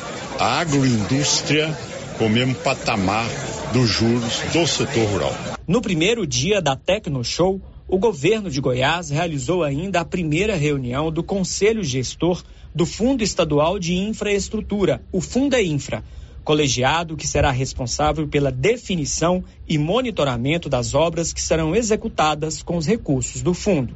[0.40, 1.72] a agroindústria
[2.18, 3.28] com o mesmo patamar
[3.72, 5.32] dos juros do setor rural.
[5.68, 11.12] No primeiro dia da Tecno Show, o governo de Goiás realizou ainda a primeira reunião
[11.12, 12.42] do Conselho Gestor
[12.74, 16.04] do Fundo Estadual de Infraestrutura, o Funda Infra,
[16.44, 22.86] colegiado que será responsável pela definição e monitoramento das obras que serão executadas com os
[22.86, 23.94] recursos do fundo.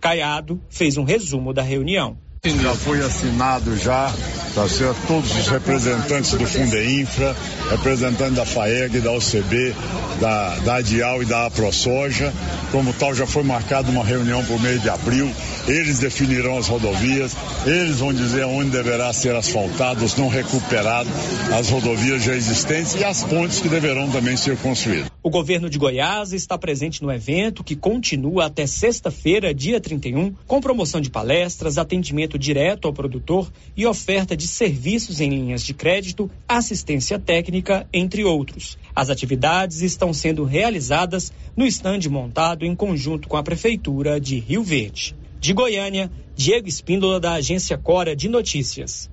[0.00, 2.16] Caiado fez um resumo da reunião.
[2.42, 4.10] Já foi assinado já,
[4.54, 4.96] tá certo?
[5.06, 7.36] Todos os representantes do Fundeinfra,
[7.68, 9.74] representantes da FAEG, da OCB,
[10.18, 12.32] da, da ADIAL e da AProSoja.
[12.72, 15.30] Como tal, já foi marcada uma reunião por meio de abril.
[15.68, 21.10] Eles definirão as rodovias, eles vão dizer onde deverá ser asfaltado, não recuperado
[21.58, 25.10] as rodovias já existentes e as pontes que deverão também ser construídas.
[25.22, 30.62] O governo de Goiás está presente no evento que continua até sexta-feira, dia 31, com
[30.62, 36.30] promoção de palestras, atendimento direto ao produtor e oferta de serviços em linhas de crédito,
[36.48, 38.78] assistência técnica, entre outros.
[38.96, 44.62] As atividades estão sendo realizadas no estande montado em conjunto com a Prefeitura de Rio
[44.62, 45.14] Verde.
[45.38, 49.10] De Goiânia, Diego Espíndola, da agência Cora de Notícias.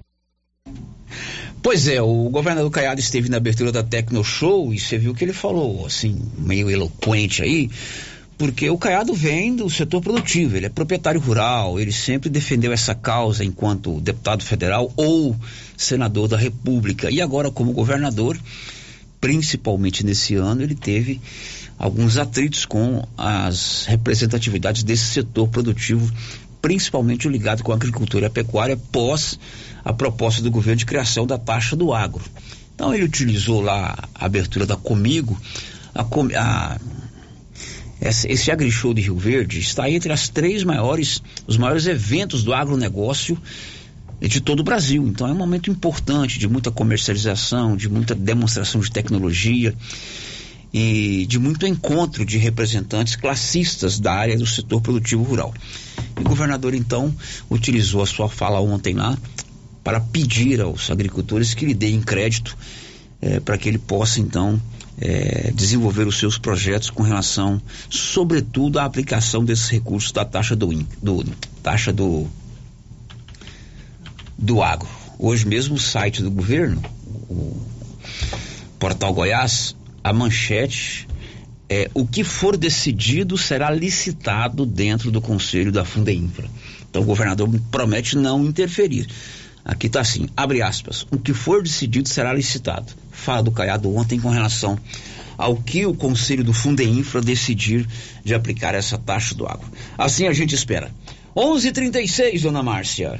[1.69, 5.25] Pois é, o governador Caiado esteve na abertura da Tecno Show e você viu que
[5.25, 7.69] ele falou, assim, meio eloquente aí,
[8.37, 12.95] porque o Caiado vem do setor produtivo, ele é proprietário rural, ele sempre defendeu essa
[12.95, 15.35] causa enquanto deputado federal ou
[15.75, 17.11] senador da República.
[17.11, 18.39] E agora, como governador,
[19.19, 21.19] principalmente nesse ano, ele teve
[21.77, 26.09] alguns atritos com as representatividades desse setor produtivo,
[26.67, 29.39] principalmente ligado com a agricultura e a pecuária, pós
[29.85, 32.21] a proposta do governo de criação da taxa do agro.
[32.75, 35.39] Então ele utilizou lá a abertura da Comigo,
[35.95, 36.77] a, a
[38.01, 42.53] Esse, esse AgriShow de Rio Verde está entre as três maiores, os maiores eventos do
[42.53, 43.41] agronegócio
[44.19, 45.07] de todo o Brasil.
[45.07, 49.73] Então é um momento importante de muita comercialização, de muita demonstração de tecnologia
[50.73, 55.53] e de muito encontro de representantes classistas da área do setor produtivo rural.
[56.17, 57.13] E o governador então
[57.49, 59.17] utilizou a sua fala ontem lá
[59.83, 62.57] para pedir aos agricultores que lhe deem crédito
[63.21, 64.61] eh, para que ele possa então
[64.99, 70.67] eh, desenvolver os seus projetos com relação, sobretudo, à aplicação desses recursos da taxa do,
[71.01, 71.23] do
[71.63, 72.27] taxa do
[74.37, 74.89] do agro.
[75.17, 76.81] Hoje mesmo o site do governo,
[77.29, 77.59] o
[78.77, 79.75] Portal Goiás,
[80.07, 81.05] a manchete
[81.69, 86.49] é o que for decidido será licitado dentro do conselho da Fundeinfra.
[86.89, 89.05] Então o governador promete não interferir.
[89.65, 92.93] Aqui está assim, abre aspas, o que for decidido será licitado.
[93.11, 94.79] Fala do Caiado ontem com relação
[95.37, 97.85] ao que o conselho do Fundeinfra decidir
[98.23, 99.69] de aplicar essa taxa do agro.
[99.97, 100.89] Assim a gente espera.
[101.35, 103.19] 11:36, dona Márcia.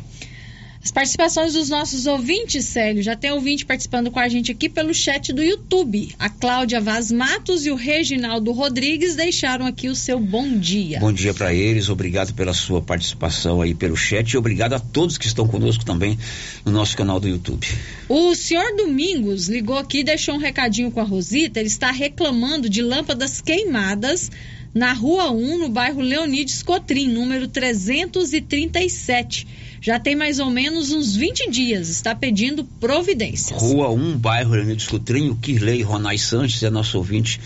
[0.88, 4.94] As participações dos nossos ouvintes, Célio, já tem ouvinte participando com a gente aqui pelo
[4.94, 6.16] chat do YouTube.
[6.18, 11.02] A Cláudia Vaz Matos e o Reginaldo Rodrigues deixaram aqui o seu bom dia.
[11.02, 15.18] Bom dia para eles, obrigado pela sua participação aí pelo chat e obrigado a todos
[15.18, 16.18] que estão conosco também
[16.64, 17.68] no nosso canal do YouTube.
[18.08, 21.60] O senhor Domingos ligou aqui e deixou um recadinho com a Rosita.
[21.60, 24.32] Ele está reclamando de lâmpadas queimadas
[24.74, 29.67] na Rua 1, no bairro Leonides Cotrim, número 337.
[29.88, 33.62] Já tem mais ou menos uns 20 dias, está pedindo providências.
[33.62, 37.40] Rua 1, bairro Leonides Cotrim, o Kirley Ronai Sanches é nosso ouvinte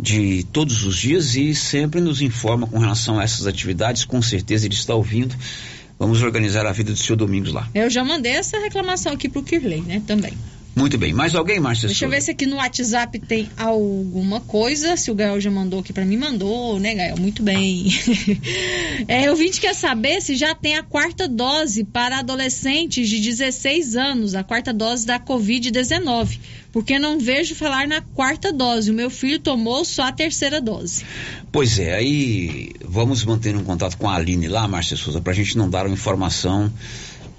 [0.00, 4.66] de todos os dias e sempre nos informa com relação a essas atividades, com certeza
[4.66, 5.36] ele está ouvindo.
[5.98, 7.68] Vamos organizar a vida do seu Domingos lá.
[7.74, 10.32] Eu já mandei essa reclamação aqui pro Kirley, né, também.
[10.76, 11.10] Muito bem.
[11.14, 11.86] Mais alguém, Márcia?
[11.86, 14.94] Deixa eu ver se aqui no WhatsApp tem alguma coisa.
[14.94, 17.16] Se o Gael já mandou aqui para mim, mandou, né, Gael?
[17.16, 17.86] Muito bem.
[19.08, 23.96] é, o ouvinte quer saber se já tem a quarta dose para adolescentes de 16
[23.96, 26.38] anos, a quarta dose da Covid-19.
[26.70, 28.90] Porque não vejo falar na quarta dose.
[28.90, 31.06] O meu filho tomou só a terceira dose.
[31.50, 35.36] Pois é, aí vamos manter um contato com a Aline lá, Márcia Souza, para a
[35.36, 36.70] gente não dar uma informação.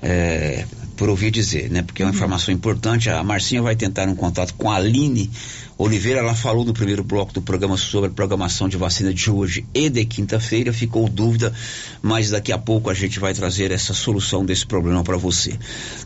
[0.01, 0.65] É,
[0.97, 1.83] por ouvir dizer, né?
[1.83, 2.15] Porque é uma uhum.
[2.15, 3.09] informação importante.
[3.09, 5.29] A Marcinha vai tentar um contato com a Aline
[5.77, 6.19] Oliveira.
[6.19, 9.89] Ela falou no primeiro bloco do programa sobre a programação de vacina de hoje e
[9.89, 10.73] de quinta-feira.
[10.73, 11.53] Ficou dúvida,
[12.01, 15.57] mas daqui a pouco a gente vai trazer essa solução desse problema para você.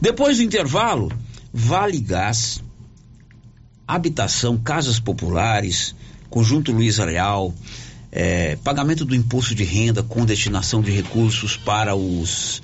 [0.01, 1.11] Depois do intervalo,
[1.53, 2.61] Vale Gás,
[3.87, 5.95] habitação, casas populares,
[6.29, 7.53] Conjunto Luiz Areal,
[8.11, 12.61] é, pagamento do imposto de renda com destinação de recursos para os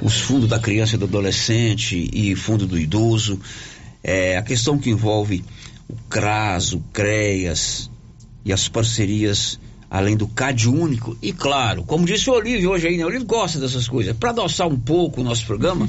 [0.00, 3.40] os fundos da criança e do adolescente e fundo do idoso,
[4.02, 5.44] é, a questão que envolve
[5.88, 7.90] o CRAS, o CREAS
[8.44, 9.58] e as parcerias
[9.90, 11.16] além do CAD único.
[11.22, 13.04] E claro, como disse o Olívio hoje aí, né?
[13.04, 14.16] O Olívio gosta dessas coisas.
[14.16, 15.88] Para adoçar um pouco o nosso programa,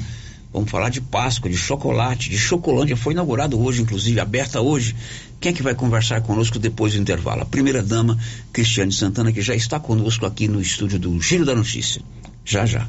[0.52, 2.96] vamos falar de Páscoa, de chocolate, de Chocolândia.
[2.96, 4.94] Foi inaugurado hoje, inclusive, aberta hoje.
[5.40, 7.42] Quem é que vai conversar conosco depois do intervalo?
[7.42, 8.18] A primeira dama,
[8.52, 12.02] Cristiane Santana, que já está conosco aqui no estúdio do Giro da Notícia.
[12.44, 12.88] Já, já.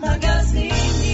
[0.00, 1.13] Magazine.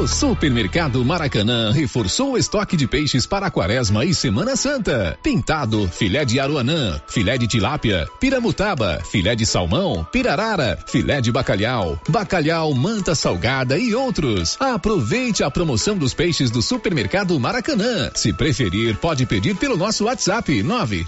[0.00, 5.18] O Supermercado Maracanã reforçou o estoque de peixes para a quaresma e Semana Santa.
[5.22, 12.00] Pintado, filé de aruanã, filé de tilápia, piramutaba, filé de salmão, pirarara, filé de bacalhau,
[12.08, 14.56] bacalhau, manta salgada e outros.
[14.58, 18.10] Aproveite a promoção dos peixes do Supermercado Maracanã.
[18.14, 20.62] Se preferir, pode pedir pelo nosso WhatsApp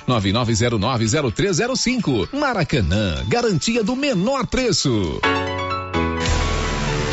[0.06, 2.28] 999090305.
[2.30, 5.18] Maracanã, garantia do menor preço.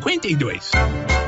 [0.00, 1.27] 52.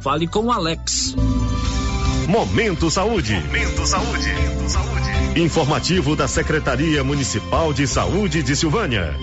[0.00, 1.14] Fale com o Alex.
[2.26, 3.34] Momento Saúde.
[3.34, 4.30] Momento Saúde.
[4.68, 5.40] Saúde.
[5.40, 9.14] Informativo da Secretaria Municipal de Saúde de Silvânia.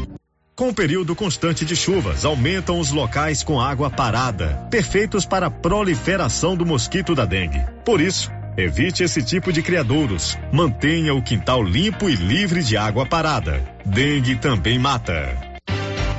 [0.56, 5.52] Com o período constante de chuvas, aumentam os locais com água parada, perfeitos para a
[5.52, 7.62] proliferação do mosquito da dengue.
[7.86, 10.36] Por isso, Evite esse tipo de criadouros.
[10.52, 13.64] Mantenha o quintal limpo e livre de água parada.
[13.86, 15.47] Dengue também mata.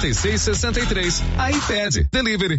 [0.00, 1.10] 56 63.
[1.36, 2.58] iPad Delivery.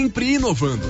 [0.01, 0.89] Sempre inovando.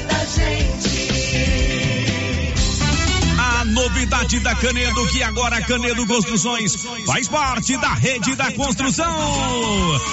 [3.71, 9.11] novidade da Canedo, que agora a Canedo Construções faz parte da rede da construção.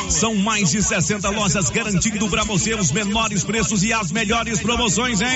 [0.09, 5.20] São mais de 60 lojas garantindo para você os menores preços e as melhores promoções,
[5.20, 5.28] hein?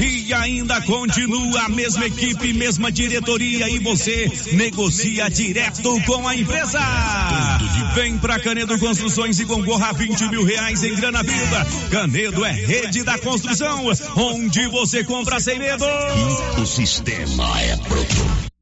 [0.00, 6.80] E ainda continua a mesma equipe, mesma diretoria e você negocia direto com a empresa.
[7.96, 11.66] Vem pra Canedo Construções e concorra a 20 mil reais em grana viva.
[11.90, 15.86] Canedo é rede da construção, onde você compra sem medo.
[16.60, 18.52] O sistema é pronto.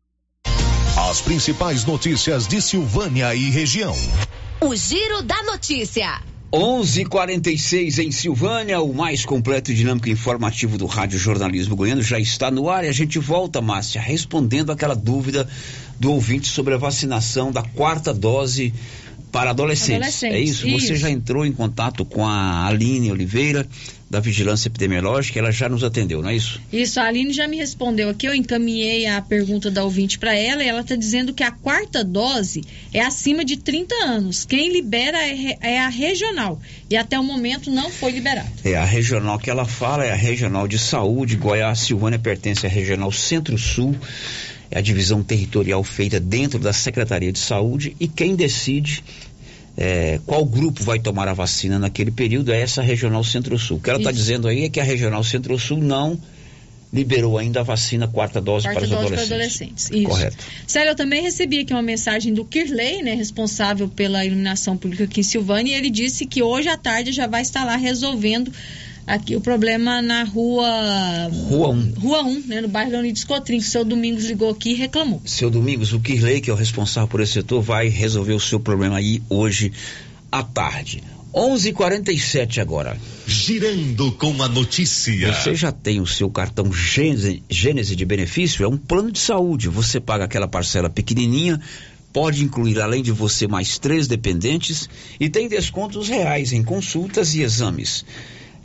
[1.10, 3.96] As principais notícias de Silvânia e região.
[4.60, 6.22] O Giro da Notícia.
[6.52, 12.52] 11:46 em Silvânia, o mais completo e dinâmico informativo do Rádio Jornalismo Goiano já está
[12.52, 15.48] no ar e a gente volta, Márcia, respondendo aquela dúvida
[15.98, 18.72] do ouvinte sobre a vacinação da quarta dose
[19.34, 19.96] para adolescentes.
[19.96, 20.68] Adolescentes, é isso?
[20.68, 20.86] isso.
[20.86, 23.66] Você já entrou em contato com a Aline Oliveira
[24.08, 26.60] da Vigilância Epidemiológica, ela já nos atendeu, não é isso?
[26.72, 30.62] Isso, a Aline já me respondeu aqui, eu encaminhei a pergunta da ouvinte para ela
[30.62, 32.62] e ela está dizendo que a quarta dose
[32.92, 34.44] é acima de 30 anos.
[34.44, 38.48] Quem libera é, é a regional e até o momento não foi liberado.
[38.64, 41.34] É, a regional que ela fala é a Regional de Saúde.
[41.34, 43.96] Goiás, Silvânia pertence à Regional Centro-Sul.
[44.70, 49.04] É a divisão territorial feita dentro da Secretaria de Saúde e quem decide
[49.76, 53.78] é, qual grupo vai tomar a vacina naquele período é essa Regional Centro-Sul.
[53.78, 56.18] O que ela está dizendo aí é que a Regional Centro-Sul não
[56.92, 59.90] liberou ainda a vacina quarta dose Quarta para os dose para adolescentes.
[59.90, 59.90] adolescentes.
[59.90, 60.08] Isso.
[60.08, 60.36] Correto.
[60.64, 65.20] Célio, eu também recebi aqui uma mensagem do Kirley, né, responsável pela iluminação pública aqui
[65.20, 68.52] em Silvânia, e ele disse que hoje à tarde já vai estar lá resolvendo
[69.06, 71.92] aqui o problema na rua Rua 1.
[71.98, 75.20] Rua 1, né, no bairro Leonidas Cotrim, que o seu Domingos ligou aqui e reclamou.
[75.24, 78.58] Seu Domingos, o Kirley, que é o responsável por esse setor, vai resolver o seu
[78.58, 79.72] problema aí hoje
[80.30, 81.02] à tarde.
[81.34, 82.96] 11:47 agora.
[83.26, 85.32] Girando com a notícia.
[85.32, 88.64] Você já tem o seu cartão Gênese, Gênese de benefício?
[88.64, 89.68] É um plano de saúde.
[89.68, 91.60] Você paga aquela parcela pequenininha,
[92.12, 94.88] pode incluir além de você mais três dependentes
[95.18, 98.04] e tem descontos reais em consultas e exames.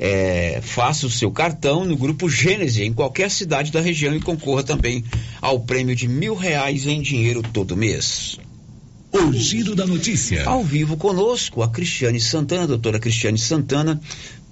[0.01, 4.63] É, faça o seu cartão no grupo Gênese em qualquer cidade da região e concorra
[4.63, 5.03] também
[5.41, 8.39] ao prêmio de mil reais em dinheiro todo mês.
[9.11, 10.45] O giro da notícia.
[10.45, 13.99] Ao vivo conosco, a Cristiane Santana, a doutora Cristiane Santana,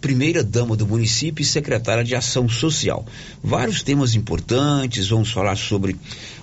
[0.02, 3.06] primeira dama do município e secretária de Ação Social.
[3.44, 5.96] Vários temas importantes, vamos falar sobre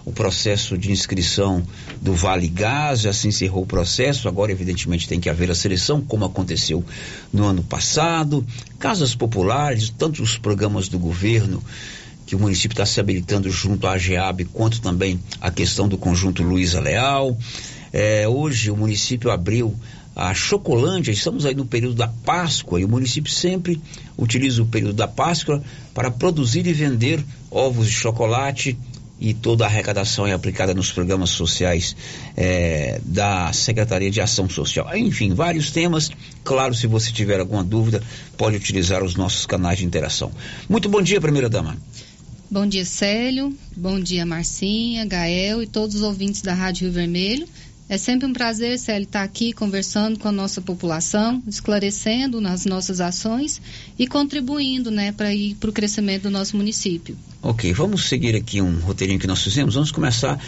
[0.04, 1.62] o processo de inscrição
[2.00, 6.02] do Vale Gás, já se encerrou o processo, agora evidentemente tem que haver a seleção,
[6.02, 6.84] como aconteceu
[7.32, 8.46] no ano passado,
[8.78, 11.62] casas populares, tanto os programas do governo
[12.26, 16.42] que o município está se habilitando junto à AGEAB, quanto também a questão do conjunto
[16.42, 17.36] Luiza Leal.
[17.92, 19.74] É, hoje o município abriu
[20.16, 23.80] a Chocolândia, estamos aí no período da Páscoa e o município sempre
[24.16, 28.78] utiliza o período da Páscoa para produzir e vender ovos de chocolate
[29.20, 31.96] e toda a arrecadação é aplicada nos programas sociais
[32.36, 34.88] é, da Secretaria de Ação Social.
[34.96, 36.10] Enfim, vários temas.
[36.42, 38.02] Claro, se você tiver alguma dúvida,
[38.36, 40.32] pode utilizar os nossos canais de interação.
[40.68, 41.76] Muito bom dia, primeira dama.
[42.50, 43.56] Bom dia, Célio.
[43.76, 47.48] Bom dia, Marcinha, Gael e todos os ouvintes da Rádio Rio Vermelho.
[47.86, 52.98] É sempre um prazer, Célio, estar aqui conversando com a nossa população, esclarecendo nas nossas
[52.98, 53.60] ações
[53.98, 57.14] e contribuindo né, para ir para o crescimento do nosso município.
[57.42, 59.74] Ok, vamos seguir aqui um roteirinho que nós fizemos.
[59.74, 60.42] Vamos começar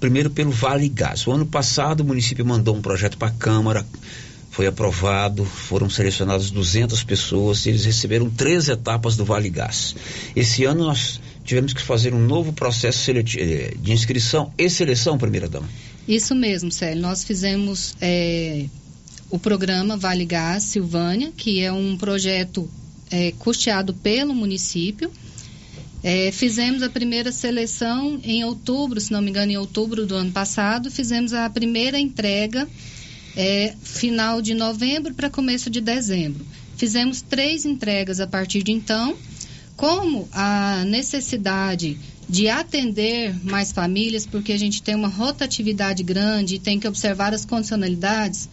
[0.00, 1.26] primeiro pelo Vale Gás.
[1.26, 3.86] O ano passado o município mandou um projeto para a Câmara,
[4.50, 9.94] foi aprovado, foram selecionadas 200 pessoas e eles receberam três etapas do Vale Gás.
[10.34, 15.48] Esse ano nós tivemos que fazer um novo processo eh, de inscrição e seleção, primeira
[15.48, 15.68] dama.
[16.08, 17.02] Isso mesmo, Célio.
[17.02, 18.64] Nós fizemos é,
[19.30, 22.68] o programa Vale Gás Silvânia, que é um projeto
[23.10, 25.12] é, custeado pelo município.
[26.02, 30.32] É, fizemos a primeira seleção em outubro, se não me engano, em outubro do ano
[30.32, 30.90] passado.
[30.90, 32.66] Fizemos a primeira entrega
[33.36, 36.42] é, final de novembro para começo de dezembro.
[36.78, 39.14] Fizemos três entregas a partir de então.
[39.76, 41.98] Como a necessidade
[42.28, 47.32] de atender mais famílias, porque a gente tem uma rotatividade grande e tem que observar
[47.32, 48.48] as condicionalidades,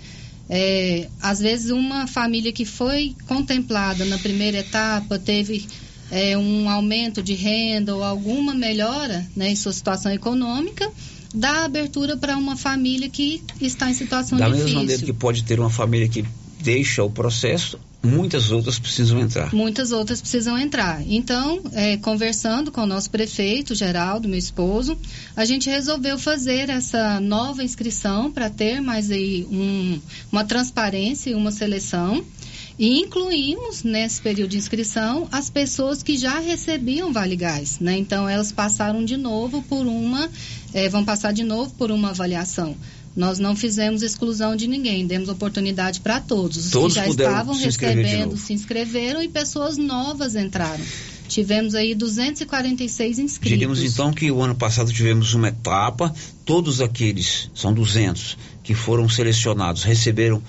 [0.49, 5.67] é, às vezes uma família que foi contemplada na primeira etapa teve
[6.11, 10.89] é, um aumento de renda ou alguma melhora né, em sua situação econômica,
[11.33, 14.65] dá abertura para uma família que está em situação da difícil.
[14.65, 16.23] Da mesma maneira que pode ter uma família que
[16.61, 19.53] deixa o processo, muitas outras precisam entrar.
[19.53, 21.01] Muitas outras precisam entrar.
[21.07, 24.97] Então, é, conversando com o nosso prefeito, Geraldo, meu esposo,
[25.35, 29.99] a gente resolveu fazer essa nova inscrição para ter mais aí um,
[30.31, 32.23] uma transparência e uma seleção.
[32.77, 37.97] E incluímos nesse período de inscrição as pessoas que já recebiam Vale Gás, né?
[37.97, 40.29] Então elas passaram de novo por uma,
[40.73, 42.75] é, vão passar de novo por uma avaliação.
[43.15, 46.57] Nós não fizemos exclusão de ninguém, demos oportunidade para todos.
[46.57, 50.83] Os todos que já estavam se recebendo se inscreveram e pessoas novas entraram.
[51.27, 53.49] Tivemos aí 246 inscritos.
[53.49, 56.13] Diríamos então que o ano passado tivemos uma etapa,
[56.43, 60.41] todos aqueles, são 200, que foram selecionados, receberam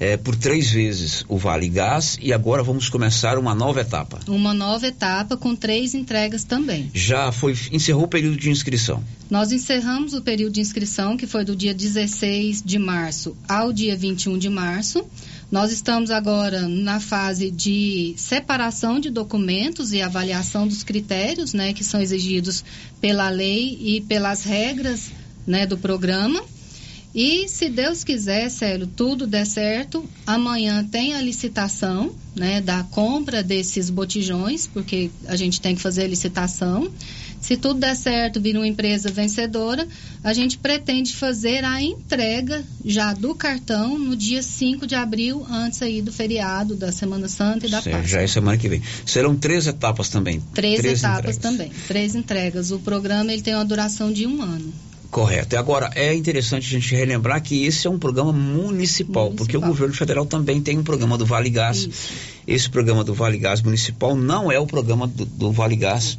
[0.00, 4.18] é, por três vezes o Vale Gás e agora vamos começar uma nova etapa.
[4.26, 6.90] Uma nova etapa com três entregas também.
[6.94, 9.04] Já foi encerrou o período de inscrição.
[9.30, 13.94] Nós encerramos o período de inscrição que foi do dia 16 de março ao dia
[13.94, 15.04] 21 de março.
[15.50, 21.84] Nós estamos agora na fase de separação de documentos e avaliação dos critérios, né, que
[21.84, 22.64] são exigidos
[23.00, 25.10] pela lei e pelas regras,
[25.46, 26.42] né, do programa.
[27.14, 33.42] E se Deus quiser, Célio, tudo der certo, amanhã tem a licitação, né, da compra
[33.42, 36.88] desses botijões, porque a gente tem que fazer a licitação.
[37.40, 39.88] Se tudo der certo, vir uma empresa vencedora,
[40.22, 45.82] a gente pretende fazer a entrega já do cartão no dia 5 de abril, antes
[45.82, 48.08] aí do feriado, da Semana Santa e da certo, Páscoa.
[48.08, 48.82] Já é semana que vem.
[49.04, 50.40] Serão três etapas também.
[50.54, 51.38] Três, três etapas entregas.
[51.38, 52.70] também, três entregas.
[52.70, 54.72] O programa ele tem uma duração de um ano.
[55.10, 55.56] Correto.
[55.56, 59.30] E agora, é interessante a gente relembrar que esse é um programa municipal, municipal.
[59.32, 61.78] porque o governo federal também tem um programa do Vale Gás.
[61.78, 62.12] Isso.
[62.46, 66.16] Esse programa do Vale Gás Municipal não é o programa do, do Vale Gás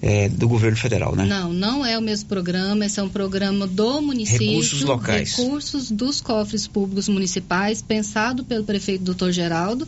[0.00, 1.24] é, do governo federal, né?
[1.24, 2.84] Não, não é o mesmo programa.
[2.86, 4.46] Esse é um programa do município.
[4.46, 5.36] Recursos locais.
[5.36, 9.86] Recursos dos cofres públicos municipais, pensado pelo prefeito doutor Geraldo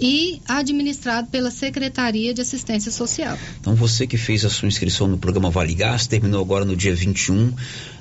[0.00, 3.36] e administrado pela Secretaria de Assistência Social.
[3.60, 6.94] Então você que fez a sua inscrição no programa Vale Gás, terminou agora no dia
[6.94, 7.52] 21,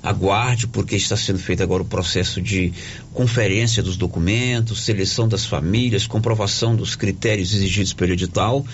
[0.04, 2.72] aguarde porque está sendo feito agora o processo de
[3.14, 8.66] conferência dos documentos, seleção das famílias, comprovação dos critérios exigidos pelo edital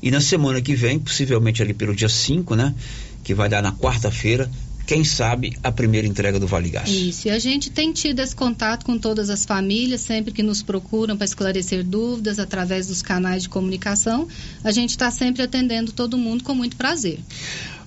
[0.00, 2.74] e na semana que vem, possivelmente ali pelo dia 5, né,
[3.24, 4.48] que vai dar na quarta-feira,
[4.88, 6.88] quem sabe, a primeira entrega do Vale Gás.
[6.88, 10.62] Isso, e a gente tem tido esse contato com todas as famílias, sempre que nos
[10.62, 14.26] procuram para esclarecer dúvidas através dos canais de comunicação,
[14.64, 17.18] a gente está sempre atendendo todo mundo com muito prazer.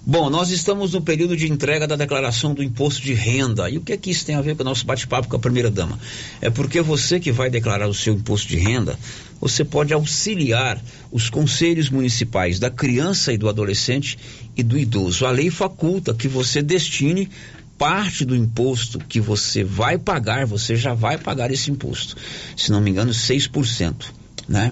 [0.04, 3.70] Bom, nós estamos no período de entrega da declaração do imposto de renda.
[3.70, 5.40] E o que é que isso tem a ver com o nosso bate-papo com a
[5.40, 6.00] primeira dama?
[6.42, 8.98] É porque você que vai declarar o seu imposto de renda,
[9.40, 10.82] você pode auxiliar
[11.12, 14.18] os conselhos municipais da criança e do adolescente
[14.58, 15.24] e do idoso.
[15.24, 17.30] A lei faculta que você destine
[17.78, 22.18] parte do imposto que você vai pagar, você já vai pagar esse imposto.
[22.58, 24.06] Se não me engano, 6%,
[24.50, 24.72] né?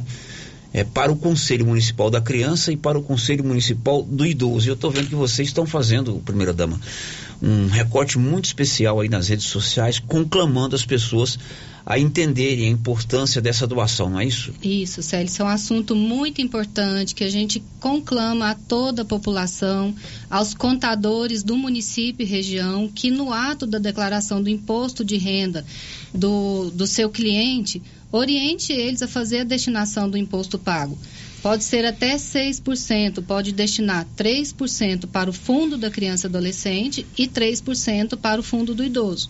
[0.73, 4.67] É, para o Conselho Municipal da Criança e para o Conselho Municipal do Idoso.
[4.67, 6.79] E eu estou vendo que vocês estão fazendo, primeira dama,
[7.41, 11.37] um recorte muito especial aí nas redes sociais, conclamando as pessoas
[11.85, 14.53] a entenderem a importância dessa doação, não é isso?
[14.61, 19.05] Isso, Célio, isso é um assunto muito importante que a gente conclama a toda a
[19.05, 19.95] população,
[20.29, 25.65] aos contadores do município e região, que no ato da declaração do imposto de renda
[26.13, 27.81] do, do seu cliente,
[28.11, 30.97] oriente eles a fazer a destinação do imposto pago.
[31.41, 37.27] Pode ser até 6%, pode destinar 3% para o fundo da criança e adolescente e
[37.27, 39.29] 3% para o fundo do idoso,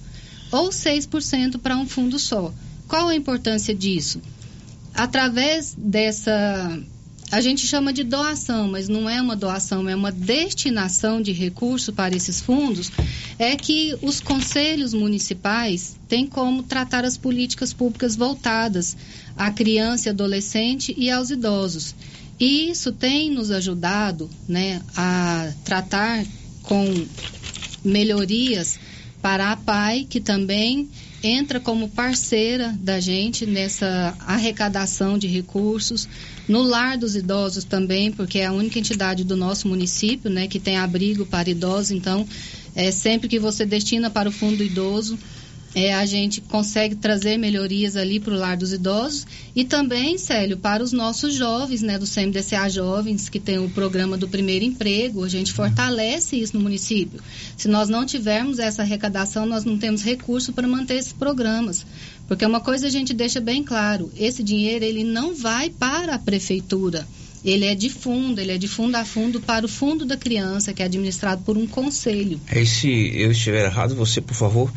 [0.52, 2.52] ou 6% para um fundo só.
[2.88, 4.20] Qual a importância disso?
[4.96, 6.82] Através dessa
[7.32, 11.94] a gente chama de doação, mas não é uma doação, é uma destinação de recurso
[11.94, 12.92] para esses fundos,
[13.38, 18.98] é que os conselhos municipais têm como tratar as políticas públicas voltadas
[19.38, 21.94] à criança e adolescente e aos idosos.
[22.40, 26.26] E isso tem nos ajudado né, a tratar
[26.64, 27.06] com
[27.84, 28.80] melhorias
[29.22, 30.90] para a PAI, que também
[31.22, 36.08] entra como parceira da gente nessa arrecadação de recursos.
[36.50, 40.60] No Lar dos Idosos também, porque é a única entidade do nosso município né, que
[40.60, 41.92] tem abrigo para idosos.
[41.92, 42.28] Então,
[42.76, 45.16] é, sempre que você destina para o Fundo Idoso,
[45.76, 50.58] é, a gente consegue trazer melhorias ali para o lar dos idosos e também, Célio,
[50.58, 55.24] para os nossos jovens, né, do CMDCA Jovens, que tem o programa do primeiro emprego,
[55.24, 57.22] a gente fortalece isso no município.
[57.56, 61.86] Se nós não tivermos essa arrecadação, nós não temos recurso para manter esses programas.
[62.28, 66.20] Porque uma coisa a gente deixa bem claro, esse dinheiro ele não vai para a
[66.20, 67.08] prefeitura.
[67.44, 70.74] Ele é de fundo, ele é de fundo a fundo para o fundo da criança,
[70.74, 72.40] que é administrado por um conselho.
[72.54, 74.72] E se eu estiver errado, você, por favor,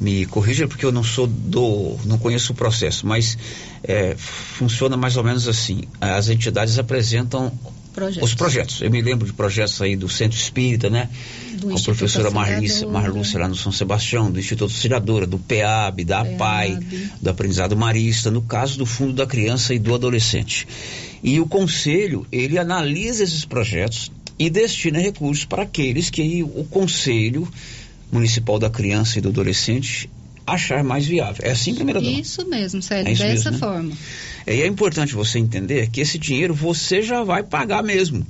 [0.00, 3.38] me corrija porque eu não sou do, não conheço o processo, mas
[3.82, 5.82] é, funciona mais ou menos assim.
[6.00, 7.52] As entidades apresentam
[7.94, 8.28] projetos.
[8.28, 8.82] os projetos.
[8.82, 11.08] Eu me lembro de projetos aí do Centro Espírita, né?
[11.52, 16.04] Do Com a professora Marlúcia, Marlúcia lá no São Sebastião, do Instituto Auxiliadora, do PEAB,
[16.04, 16.78] da APAI,
[17.20, 20.66] do Aprendizado Marista, no caso do Fundo da Criança e do Adolescente.
[21.22, 27.48] E o Conselho, ele analisa esses projetos e destina recursos para aqueles que o Conselho
[28.14, 30.08] Municipal da Criança e do Adolescente
[30.46, 31.42] achar mais viável.
[31.44, 32.00] É assim, dama?
[32.00, 33.72] Isso mesmo, Célio, é isso dessa mesmo, né?
[33.72, 33.92] forma.
[34.46, 38.26] É, e é importante você entender que esse dinheiro você já vai pagar mesmo.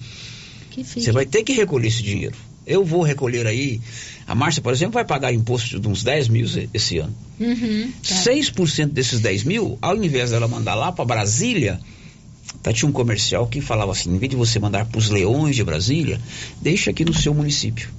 [0.76, 2.36] Você vai ter que recolher esse dinheiro.
[2.66, 3.80] Eu vou recolher aí.
[4.26, 7.14] A Márcia, por exemplo, vai pagar imposto de uns 10 mil esse ano.
[7.38, 8.14] Uhum, tá.
[8.14, 11.78] 6% desses 10 mil, ao invés dela mandar lá para Brasília,
[12.62, 15.54] tá, tinha um comercial que falava assim: em vez de você mandar para os leões
[15.54, 16.18] de Brasília,
[16.62, 17.90] deixa aqui no seu município.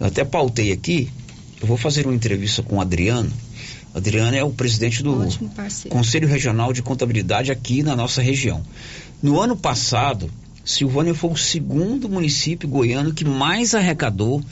[0.00, 1.10] Eu até pautei aqui,
[1.60, 3.30] eu vou fazer uma entrevista com o Adriano.
[3.92, 5.28] O Adriano é o presidente do
[5.90, 8.62] Conselho Regional de Contabilidade aqui na nossa região.
[9.22, 10.30] No ano passado,
[10.64, 14.42] Silvânia foi o segundo município goiano que mais arrecadou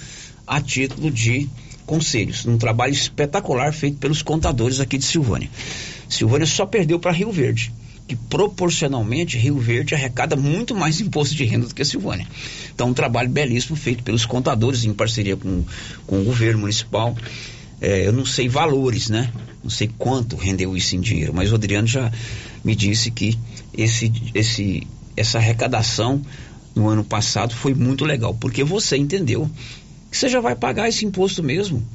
[0.46, 1.48] a título de
[1.86, 5.48] conselhos, num trabalho espetacular feito pelos contadores aqui de Silvânia.
[6.10, 7.72] Silvânia só perdeu para Rio Verde
[8.08, 12.26] que proporcionalmente Rio Verde arrecada muito mais imposto de renda do que a Silvânia.
[12.74, 15.62] Então, um trabalho belíssimo feito pelos contadores em parceria com,
[16.06, 17.14] com o governo municipal.
[17.80, 19.30] É, eu não sei valores, né?
[19.62, 22.10] Não sei quanto rendeu isso em dinheiro, mas o Adriano já
[22.64, 23.38] me disse que
[23.76, 26.22] esse, esse, essa arrecadação
[26.74, 29.50] no ano passado foi muito legal, porque você entendeu
[30.10, 31.86] que você já vai pagar esse imposto mesmo.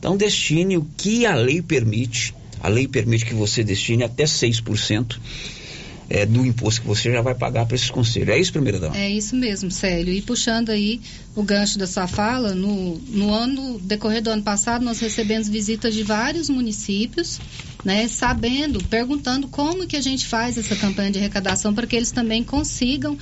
[0.00, 2.34] Então, destine o que a lei permite
[2.64, 5.18] a lei permite que você destine até 6%
[6.08, 8.30] é, do imposto que você já vai pagar para esses conselhos.
[8.30, 8.96] É isso, primeira dama?
[8.96, 10.14] É isso mesmo, Célio.
[10.14, 10.98] E puxando aí
[11.36, 15.92] o gancho da sua fala, no, no ano, decorrer do ano passado, nós recebemos visitas
[15.92, 17.38] de vários municípios,
[17.84, 22.12] né, sabendo, perguntando como que a gente faz essa campanha de arrecadação para que eles
[22.12, 23.18] também consigam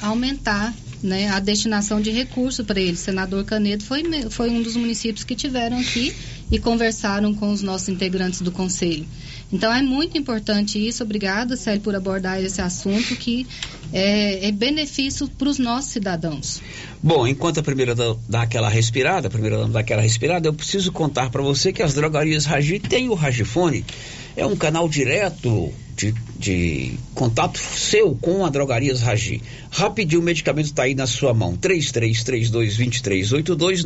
[0.00, 0.72] aumentar
[1.02, 3.00] né, a destinação de recursos para eles.
[3.00, 6.14] Senador Canedo foi, foi um dos municípios que tiveram aqui
[6.50, 9.06] e conversaram com os nossos integrantes do conselho.
[9.52, 11.02] Então é muito importante isso.
[11.02, 13.46] Obrigada, Célio, por abordar esse assunto que
[13.92, 16.60] é, é benefício para os nossos cidadãos.
[17.02, 17.94] Bom, enquanto a primeira
[18.28, 21.94] dá aquela respirada, a primeira dá aquela respirada, eu preciso contar para você que as
[21.94, 23.84] drogarias Ragi têm o Ragifone.
[24.38, 29.42] É um canal direto de, de, contato seu com a Drogarias Ragi.
[29.68, 31.56] Rapidinho, o medicamento está aí na sua mão.
[31.56, 33.82] 3332-2382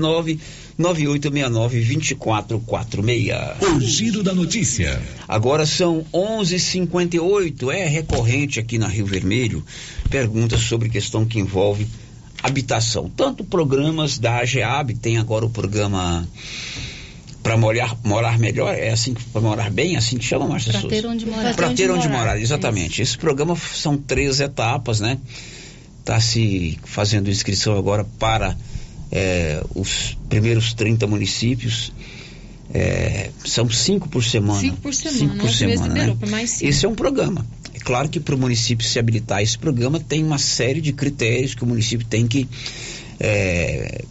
[0.79, 3.63] 99869-2446.
[3.63, 5.01] O Giro da Notícia.
[5.27, 9.65] Agora são 11:58 É recorrente aqui na Rio Vermelho
[10.11, 11.87] perguntas sobre questão que envolve
[12.43, 13.09] habitação.
[13.09, 16.29] Tanto programas da AGEAB, tem agora o programa
[17.43, 20.89] para morar, morar melhor, é assim, para morar bem, é assim que chama, Márcia Para
[20.89, 21.55] ter onde morar.
[21.55, 23.01] Para ter onde morar, exatamente.
[23.01, 25.19] É Esse programa são três etapas, né?
[26.01, 28.57] Está se fazendo inscrição agora para
[29.11, 31.93] é, os primeiros 30 municípios.
[32.75, 34.61] É, são cinco por semana.
[34.61, 35.19] Cinco por semana.
[35.19, 36.17] Cinco por semana né?
[36.43, 37.45] Esse é um programa.
[37.75, 41.55] É claro que para o município se habilitar esse programa tem uma série de critérios
[41.55, 42.49] que o município tem que
[43.21, 44.05] é,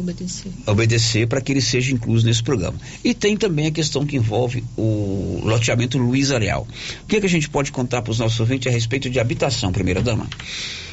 [0.00, 2.78] obedecer, obedecer para que ele seja incluso nesse programa.
[3.04, 6.66] E tem também a questão que envolve o loteamento Luiz Areal.
[7.04, 9.18] O que, é que a gente pode contar para os nossos ouvintes a respeito de
[9.18, 10.28] habitação, primeira dama?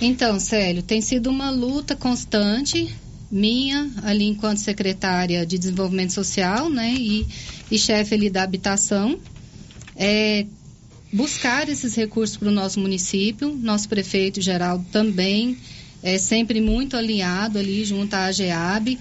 [0.02, 2.94] Então, Célio, tem sido uma luta constante
[3.32, 7.28] minha ali enquanto secretária de desenvolvimento social, né, e,
[7.70, 9.20] e chefe ali da habitação,
[9.96, 10.46] é
[11.12, 13.56] buscar esses recursos para o nosso município.
[13.56, 15.58] Nosso prefeito Geraldo também
[16.02, 18.98] é sempre muito alinhado ali junto à AGEAB.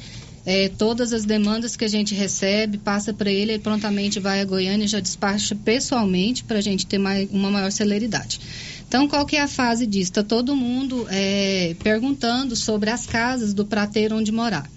[0.47, 4.45] É, todas as demandas que a gente recebe, passa para ele, ele prontamente vai a
[4.45, 8.41] Goiânia e já despacha pessoalmente para a gente ter mais, uma maior celeridade.
[8.89, 10.11] Então, qual que é a fase disso?
[10.11, 14.69] Está todo mundo é, perguntando sobre as casas do prateiro onde morar.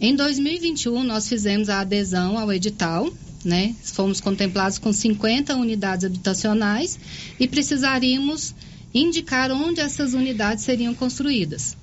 [0.00, 3.12] Em 2021, nós fizemos a adesão ao edital,
[3.44, 3.74] né?
[3.82, 6.98] Fomos contemplados com 50 unidades habitacionais
[7.38, 8.54] e precisaríamos
[8.94, 11.76] indicar onde essas unidades seriam construídas.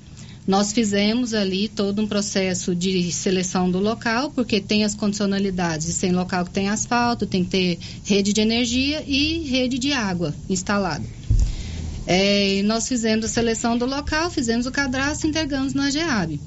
[0.48, 5.94] Nós fizemos ali todo um processo de seleção do local, porque tem as condicionalidades de
[5.94, 10.34] ser local que tem asfalto, tem que ter rede de energia e rede de água
[10.50, 11.06] instalada.
[12.08, 16.40] É, nós fizemos a seleção do local, fizemos o cadastro e entregamos na GEAB.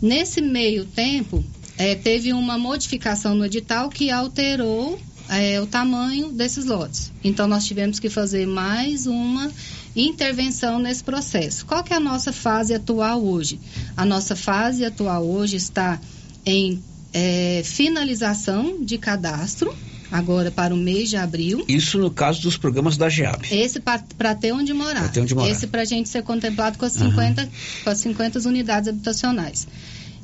[0.00, 1.44] Nesse meio tempo,
[1.76, 4.98] é, teve uma modificação no edital que alterou
[5.28, 7.12] é, o tamanho desses lotes.
[7.22, 9.50] Então, nós tivemos que fazer mais uma
[9.96, 11.64] intervenção nesse processo.
[11.66, 13.60] Qual que é a nossa fase atual hoje?
[13.96, 16.00] A nossa fase atual hoje está
[16.44, 19.74] em é, finalização de cadastro,
[20.10, 21.64] agora para o mês de abril.
[21.68, 23.46] Isso no caso dos programas da GEAB.
[23.50, 25.10] Esse para ter onde morar.
[25.10, 25.48] ter onde morar.
[25.48, 27.48] Esse para a gente ser contemplado com as, 50, uhum.
[27.84, 29.66] com as 50 unidades habitacionais.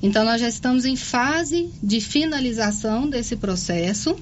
[0.03, 4.17] Então, nós já estamos em fase de finalização desse processo.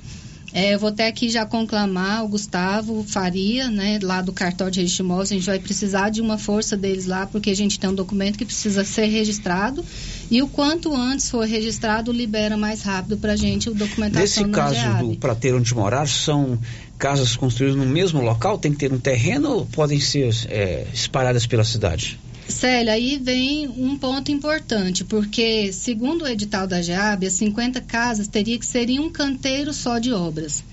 [0.52, 4.80] É, eu vou até aqui já conclamar o Gustavo Faria, né, lá do cartório de
[4.80, 5.30] registro de imóveis.
[5.30, 8.38] A gente vai precisar de uma força deles lá, porque a gente tem um documento
[8.38, 9.84] que precisa ser registrado.
[10.30, 14.44] E o quanto antes for registrado, libera mais rápido para a gente o documentação Nesse
[14.48, 15.08] caso GEAB.
[15.08, 16.58] do para ter onde morar, são
[16.98, 18.58] casas construídas no mesmo local?
[18.58, 22.18] Tem que ter um terreno ou podem ser é, espalhadas pela cidade?
[22.48, 28.26] Célia, aí vem um ponto importante, porque, segundo o edital da GEAB, as 50 casas
[28.26, 30.64] teria que ser em um canteiro só de obras.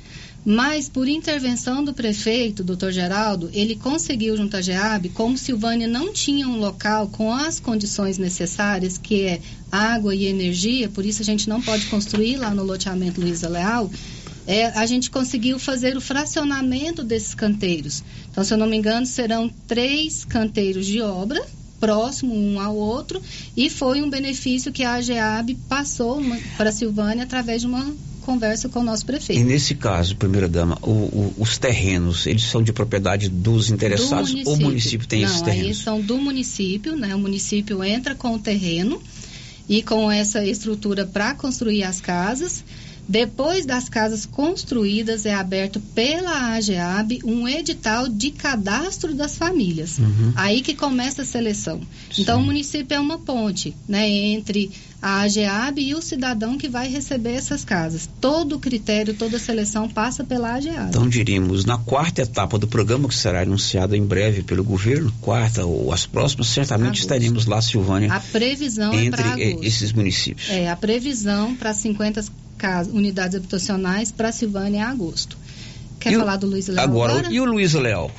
[0.46, 6.14] Mas, por intervenção do prefeito, doutor Geraldo, ele conseguiu, junto à GEAB, como Silvânia não
[6.14, 11.26] tinha um local com as condições necessárias, que é água e energia, por isso a
[11.26, 13.92] gente não pode construir lá no loteamento Luiza Leal,
[14.48, 18.04] é, a gente conseguiu fazer o fracionamento desses canteiros.
[18.32, 21.44] Então, se eu não me engano, serão três canteiros de obra,
[21.86, 23.22] próximo um ao outro
[23.56, 26.20] e foi um benefício que a AGEAB passou
[26.58, 29.40] para a Silvânia através de uma conversa com o nosso prefeito.
[29.40, 34.34] E nesse caso, primeira dama, o, o, os terrenos, eles são de propriedade dos interessados
[34.46, 35.68] ou o município tem Não, esses terrenos?
[35.68, 37.14] Aí são do município, né?
[37.14, 39.00] O município entra com o terreno
[39.70, 42.64] e com essa estrutura para construir as casas.
[43.08, 50.00] Depois das casas construídas, é aberto pela AGEAB um edital de cadastro das famílias.
[50.00, 50.34] Uhum.
[50.36, 51.80] Aí que começa a seleção.
[52.12, 52.24] Sim.
[52.24, 56.88] Então, o município é uma ponte né, entre a AGEAB e o cidadão que vai
[56.88, 58.10] receber essas casas.
[58.20, 60.90] Todo o critério, toda a seleção passa pela AGEAB.
[60.90, 65.64] Então, diríamos, na quarta etapa do programa, que será anunciado em breve pelo governo, quarta
[65.64, 67.02] ou as próximas, certamente agosto.
[67.02, 68.12] estaremos lá, Silvânia.
[68.12, 70.50] A previsão é entre é esses municípios.
[70.50, 72.24] É, a previsão para 50
[72.58, 75.38] casas, unidades habitacionais para Silvânia em agosto.
[76.00, 77.14] Quer e falar o, do Luiz Leal agora?
[77.14, 77.34] agora?
[77.34, 78.12] E o Luiz Leal?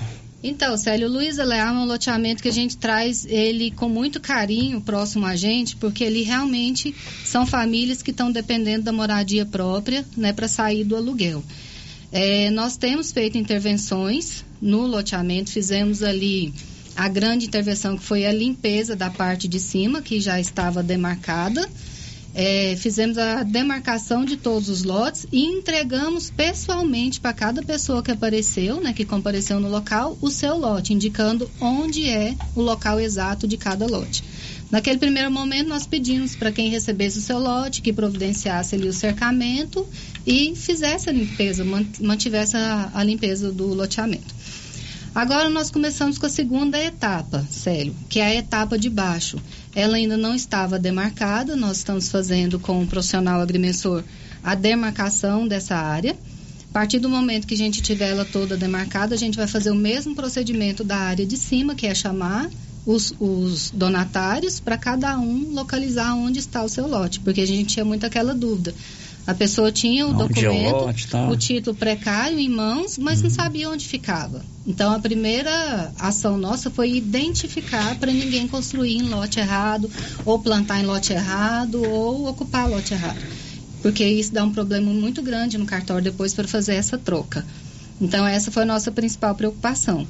[0.43, 4.21] Então, Célio, o Luiz Leal é um loteamento que a gente traz ele com muito
[4.21, 10.05] carinho próximo a gente, porque ele realmente são famílias que estão dependendo da moradia própria,
[10.17, 11.43] né, para sair do aluguel.
[12.13, 16.55] É, nós temos feito intervenções no loteamento, fizemos ali
[16.95, 21.69] a grande intervenção que foi a limpeza da parte de cima, que já estava demarcada
[22.39, 28.11] é, fizemos a demarcação de todos os lotes e entregamos pessoalmente para cada pessoa que
[28.11, 33.49] apareceu, né, que compareceu no local, o seu lote, indicando onde é o local exato
[33.49, 34.23] de cada lote.
[34.71, 38.93] Naquele primeiro momento, nós pedimos para quem recebesse o seu lote que providenciasse ali o
[38.93, 39.87] cercamento
[40.27, 41.65] e fizesse a limpeza,
[42.01, 44.35] mantivesse a, a limpeza do loteamento.
[45.17, 49.39] Agora nós começamos com a segunda etapa, Célio, que é a etapa de baixo.
[49.77, 54.03] Ela ainda não estava demarcada, nós estamos fazendo com o profissional agrimensor
[54.43, 56.17] a demarcação dessa área.
[56.71, 59.71] A partir do momento que a gente tiver ela toda demarcada, a gente vai fazer
[59.71, 62.49] o mesmo procedimento da área de cima, que é chamar
[62.87, 67.75] os, os donatários para cada um localizar onde está o seu lote, porque a gente
[67.75, 68.75] tinha muito aquela dúvida.
[69.27, 71.29] A pessoa tinha o onde documento, lote, tá?
[71.29, 73.25] o título precário em mãos, mas uhum.
[73.25, 74.45] não sabia onde ficava.
[74.65, 79.91] Então a primeira ação nossa foi identificar para ninguém construir em lote errado,
[80.25, 83.19] ou plantar em lote errado, ou ocupar lote errado.
[83.83, 87.45] Porque isso dá um problema muito grande no cartório depois para fazer essa troca.
[88.01, 90.07] Então essa foi a nossa principal preocupação.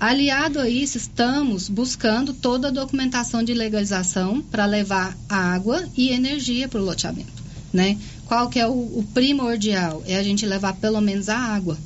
[0.00, 6.68] Aliado a isso, estamos buscando toda a documentação de legalização para levar água e energia
[6.68, 7.42] para o loteamento,
[7.72, 7.98] né?
[8.28, 10.02] Qual que é o, o, primordial?
[10.06, 11.78] É a gente levar pelo menos a água,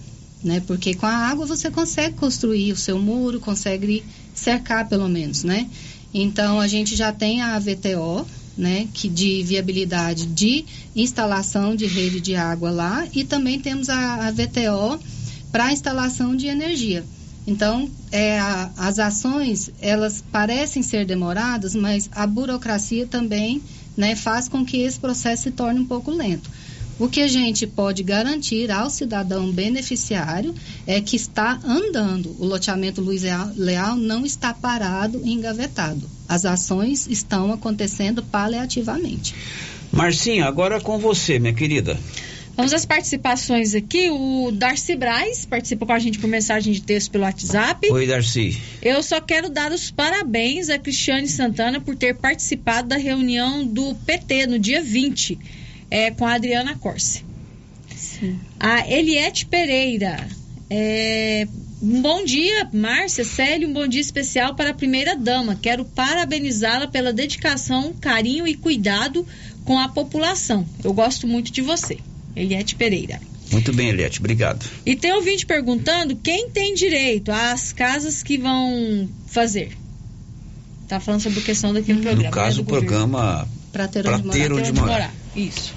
[0.42, 0.60] né?
[0.66, 5.70] Porque com a água você consegue construir o seu muro, consegue cercar pelo menos, né?
[6.12, 8.26] Então a gente já tem a VTO,
[8.58, 14.26] né, que de viabilidade de instalação de rede de água lá e também temos a,
[14.26, 15.00] a VTO
[15.50, 17.04] para instalação de energia.
[17.46, 23.62] Então, é, a, as ações, elas parecem ser demoradas, mas a burocracia também
[23.96, 26.50] né, faz com que esse processo se torne um pouco lento.
[26.98, 30.54] O que a gente pode garantir ao cidadão beneficiário
[30.86, 32.36] é que está andando.
[32.38, 33.22] O loteamento Luiz
[33.56, 36.08] Leal não está parado e engavetado.
[36.28, 39.34] As ações estão acontecendo paliativamente.
[39.90, 41.98] Marcinha, agora com você, minha querida.
[42.56, 44.10] Vamos às participações aqui.
[44.10, 47.90] O Darcy Braz participou com a gente por mensagem de texto pelo WhatsApp.
[47.90, 48.60] Oi, Darcy.
[48.82, 53.94] Eu só quero dar os parabéns a Cristiane Santana por ter participado da reunião do
[53.94, 55.38] PT no dia 20,
[55.90, 57.24] é, com a Adriana Corse.
[57.96, 58.38] Sim.
[58.60, 60.28] A Eliette Pereira.
[60.68, 61.46] É,
[61.82, 65.58] um bom dia, Márcia, Célio, um bom dia especial para a primeira dama.
[65.60, 69.26] Quero parabenizá-la pela dedicação, carinho e cuidado
[69.64, 70.66] com a população.
[70.84, 71.98] Eu gosto muito de você.
[72.34, 73.20] Eliette Pereira.
[73.50, 74.64] Muito bem, Eliette, obrigado.
[74.84, 79.76] E tem ouvinte perguntando quem tem direito às casas que vão fazer.
[80.88, 82.28] Tá falando sobre a questão daquele hum, programa.
[82.28, 84.32] No caso, né, o programa Para ter onde, morar.
[84.32, 85.14] Ter onde morar.
[85.36, 85.74] Isso.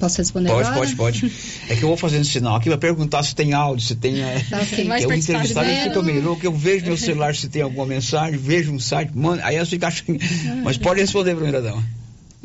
[0.00, 0.80] Posso responder pode, agora?
[0.80, 1.32] Pode, pode,
[1.68, 4.20] É que eu vou fazendo sinal aqui, vai perguntar se tem áudio, se tem...
[4.20, 4.88] É, tá, okay.
[4.88, 8.72] é, o entrevistado fica meio louco, eu vejo meu celular se tem alguma mensagem, vejo
[8.72, 10.18] um site, mano, aí eu fico achando...
[10.64, 11.84] Mas pode responder, primeira dama.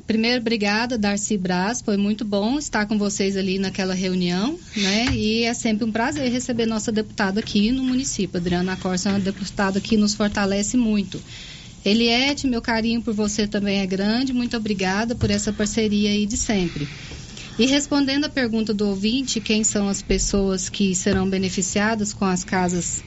[0.07, 1.81] Primeiro, obrigada, Darcy Braz.
[1.81, 5.07] Foi muito bom estar com vocês ali naquela reunião, né?
[5.13, 8.37] E é sempre um prazer receber nossa deputada aqui no município.
[8.39, 11.21] Adriana Corsa é uma deputada que nos fortalece muito.
[11.83, 14.31] Eliette, meu carinho por você também é grande.
[14.31, 16.87] Muito obrigada por essa parceria aí de sempre.
[17.59, 22.45] E respondendo a pergunta do ouvinte, quem são as pessoas que serão beneficiadas com as
[22.45, 23.03] casas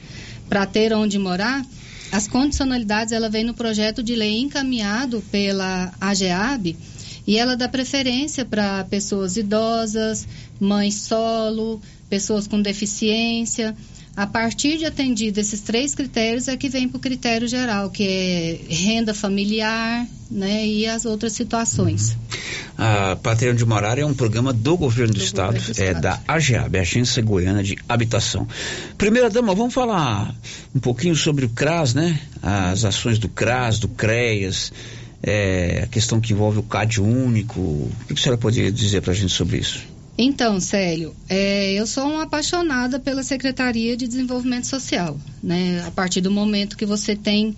[0.47, 1.65] para ter onde morar?
[2.11, 6.75] As condicionalidades ela vem no projeto de lei encaminhado pela AGEAB
[7.31, 10.27] e ela dá preferência para pessoas idosas,
[10.59, 13.73] mães solo, pessoas com deficiência.
[14.17, 18.03] A partir de atendido esses três critérios é que vem para o critério geral, que
[18.05, 22.17] é renda familiar, né, e as outras situações.
[22.77, 25.85] A Patrimônio de Morar é um programa do governo do, do estado, governo do é
[25.85, 26.01] estado.
[26.01, 28.45] da AGEAB, Agência Goiana de Habitação.
[28.97, 30.35] Primeira dama, vamos falar
[30.75, 32.19] um pouquinho sobre o CRAS, né?
[32.41, 34.73] As ações do CRAS, do CREAS,
[35.23, 37.59] é, a questão que envolve o CAD único.
[37.59, 39.85] O que a senhora poderia dizer para a gente sobre isso?
[40.17, 45.19] Então, Célio, é, eu sou uma apaixonada pela Secretaria de Desenvolvimento Social.
[45.41, 45.83] Né?
[45.85, 47.55] A partir do momento que você tem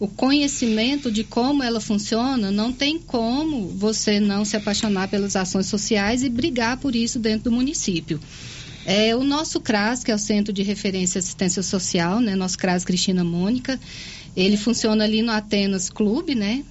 [0.00, 5.66] o conhecimento de como ela funciona, não tem como você não se apaixonar pelas ações
[5.66, 8.20] sociais e brigar por isso dentro do município.
[8.86, 12.34] É, o nosso CRAS, que é o Centro de Referência e Assistência Social, né?
[12.34, 13.78] Nosso CRAS Cristina Mônica,
[14.36, 16.64] ele funciona ali no Atenas Clube, né?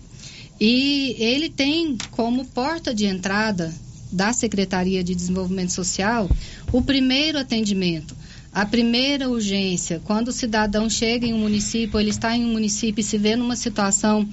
[0.60, 3.74] E ele tem como porta de entrada
[4.12, 6.30] da Secretaria de Desenvolvimento Social
[6.72, 8.16] o primeiro atendimento.
[8.52, 13.02] A primeira urgência, quando o cidadão chega em um município, ele está em um município
[13.02, 14.28] e se vê numa situação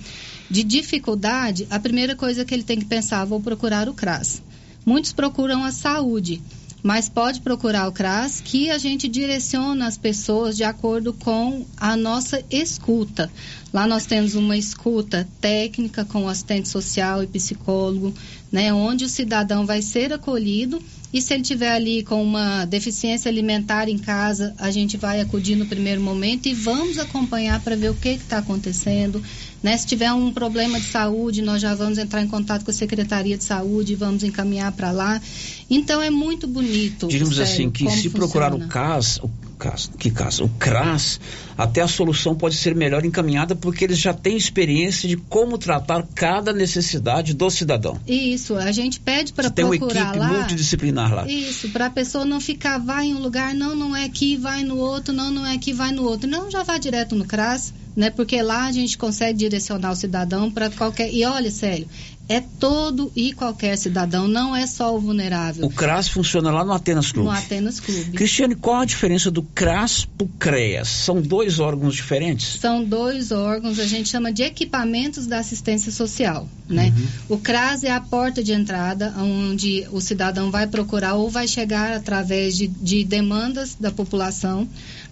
[0.50, 4.42] de dificuldade, a primeira coisa que ele tem que pensar, vou procurar o CRAS.
[4.86, 6.40] Muitos procuram a saúde,
[6.84, 11.96] mas pode procurar o CRAS que a gente direciona as pessoas de acordo com a
[11.96, 13.32] nossa escuta.
[13.72, 18.12] Lá nós temos uma escuta técnica com assistente social e psicólogo,
[18.52, 20.78] né, onde o cidadão vai ser acolhido
[21.14, 25.54] e se ele tiver ali com uma deficiência alimentar em casa, a gente vai acudir
[25.54, 29.22] no primeiro momento e vamos acompanhar para ver o que está acontecendo.
[29.62, 29.76] Né?
[29.76, 33.38] Se tiver um problema de saúde, nós já vamos entrar em contato com a Secretaria
[33.38, 35.22] de Saúde e vamos encaminhar para lá.
[35.68, 37.08] Então é muito bonito.
[37.08, 38.18] Diríamos assim que se funciona.
[38.18, 41.20] procurar o CAS, o CAS, que CAS, o CRAS,
[41.56, 46.06] até a solução pode ser melhor encaminhada porque eles já têm experiência de como tratar
[46.14, 47.98] cada necessidade do cidadão.
[48.06, 50.28] Isso, a gente pede para procurar tem uma equipe lá.
[50.28, 51.26] multidisciplinar lá.
[51.26, 54.62] Isso, para a pessoa não ficar vai em um lugar, não, não é aqui, vai
[54.62, 56.28] no outro, não, não é aqui, vai no outro.
[56.28, 58.10] Não, já vai direto no CRAS né?
[58.10, 61.12] Porque lá a gente consegue direcionar o cidadão para qualquer.
[61.12, 61.88] E olha, sério,
[62.28, 65.66] é todo e qualquer cidadão, não é só o vulnerável.
[65.66, 67.28] O CRAS funciona lá no Atenas Clube.
[67.28, 68.12] No Atenas Clube.
[68.12, 70.88] Cristiane, qual a diferença do CRAS para o CREAS?
[70.88, 72.58] São dois órgãos diferentes?
[72.60, 76.94] São dois órgãos, a gente chama de equipamentos da assistência social, né?
[76.96, 77.36] Uhum.
[77.36, 81.92] O CRAS é a porta de entrada, onde o cidadão vai procurar ou vai chegar
[81.92, 84.66] através de, de demandas da população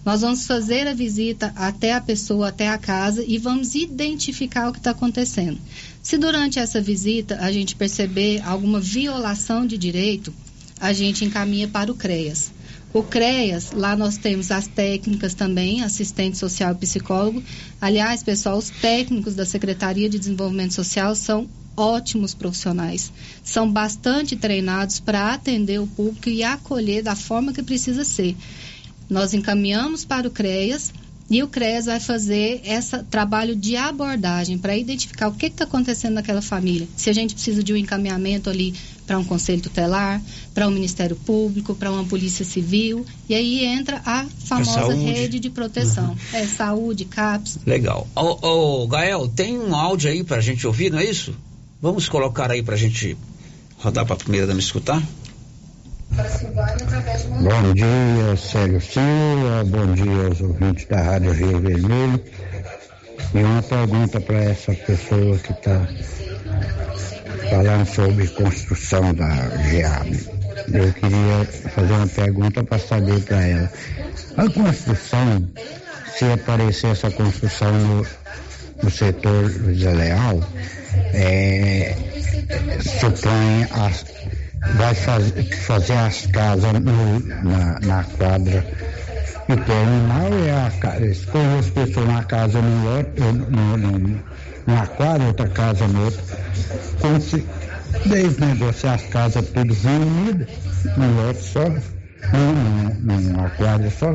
[0.05, 4.71] nós vamos fazer a visita até a pessoa, até a casa e vamos identificar o
[4.71, 5.59] que está acontecendo.
[6.01, 10.33] Se durante essa visita a gente perceber alguma violação de direito,
[10.79, 12.51] a gente encaminha para o CREAS.
[12.93, 17.41] O CREAS, lá nós temos as técnicas também, assistente social e psicólogo.
[17.81, 23.11] Aliás, pessoal, os técnicos da Secretaria de Desenvolvimento Social são ótimos profissionais.
[23.43, 28.35] São bastante treinados para atender o público e acolher da forma que precisa ser.
[29.09, 30.93] nós encaminhamos para o CREAS
[31.29, 36.15] e o CREAS vai fazer esse trabalho de abordagem para identificar o que está acontecendo
[36.15, 36.87] naquela família.
[36.95, 38.73] Se a gente precisa de um encaminhamento ali
[39.05, 40.21] para um conselho tutelar,
[40.53, 45.49] para um Ministério Público, para uma Polícia Civil, e aí entra a famosa rede de
[45.49, 46.09] proteção.
[46.09, 46.17] Uhum.
[46.33, 47.59] É saúde, CAPS.
[47.65, 48.07] Legal.
[48.15, 51.35] Ô, ô, Gael, tem um áudio aí para a gente ouvir, não é isso?
[51.81, 53.17] Vamos colocar aí para a gente
[53.77, 55.03] rodar para a primeira dama escutar?
[56.13, 59.63] Bom dia, Célio Silva.
[59.65, 62.23] Bom dia aos ouvintes da Rádio Rio Vermelho.
[63.33, 65.87] E uma pergunta para essa pessoa que está
[67.49, 70.29] falando sobre construção da GEAB.
[70.71, 73.71] Eu queria fazer uma pergunta para saber para ela.
[74.37, 75.49] A construção,
[76.15, 78.07] se aparecer essa construção no,
[78.83, 80.43] no setor José Leal,
[81.13, 81.95] é,
[82.99, 84.05] supõe as
[84.75, 88.65] vai fazer, fazer as casas no, na, na quadra
[89.49, 91.05] e terminal é a.
[91.05, 94.19] Escolhe as pessoas na casa no outro, no, no,
[94.65, 96.21] numa quadra, outra casa no outro.
[97.01, 97.45] Como se
[98.05, 100.47] desde negociar as casas tudo reunidas,
[100.97, 101.65] num lote só,
[103.01, 104.13] numa quadra só.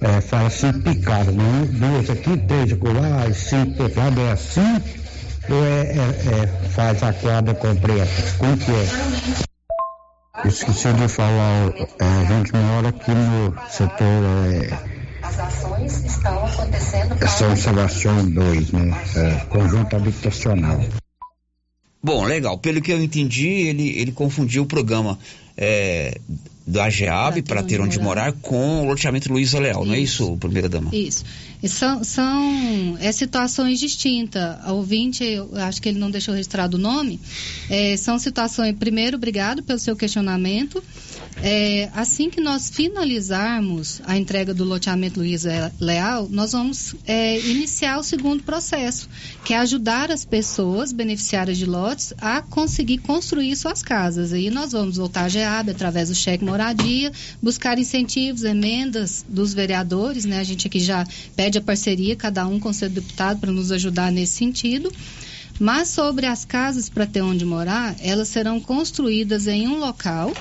[0.00, 1.68] É, faz assim picado, né?
[1.70, 5.03] Duas aqui, três acolá, cinco teclados, é assim
[5.48, 8.10] ou é, é, é, faz a quadra completa?
[8.38, 10.48] Como que é?
[10.48, 13.98] Esqueci de falar, é, a gente mora aqui no setor.
[14.00, 14.78] É,
[15.22, 17.28] As ações estão acontecendo.
[17.28, 19.02] São Sebastião 2, né?
[19.16, 20.80] É, conjunto habitacional.
[22.02, 22.58] Bom, legal.
[22.58, 25.18] Pelo que eu entendi, ele, ele confundiu o programa
[25.56, 26.18] é,
[26.66, 28.26] da GEAB para ter onde morar.
[28.26, 29.86] morar com o loteamento Luiza Leal, isso.
[29.86, 30.90] não é isso, primeira dama?
[30.94, 31.24] Isso.
[31.68, 34.58] São, são é, situações distintas.
[34.66, 37.20] O ouvinte, eu acho que ele não deixou registrado o nome.
[37.70, 40.82] É, são situações, primeiro, obrigado pelo seu questionamento.
[41.42, 45.44] É, assim que nós finalizarmos a entrega do loteamento Luiz
[45.80, 49.08] Leal, nós vamos é, iniciar o segundo processo,
[49.44, 54.32] que é ajudar as pessoas beneficiárias de lotes a conseguir construir suas casas.
[54.32, 57.10] Aí nós vamos voltar à GEAB através do cheque moradia,
[57.42, 60.38] buscar incentivos, emendas dos vereadores, né?
[60.38, 61.04] A gente aqui já
[61.34, 64.92] pede a parceria, cada um com seu deputado, para nos ajudar nesse sentido.
[65.58, 70.32] Mas sobre as casas para ter onde morar, elas serão construídas em um local.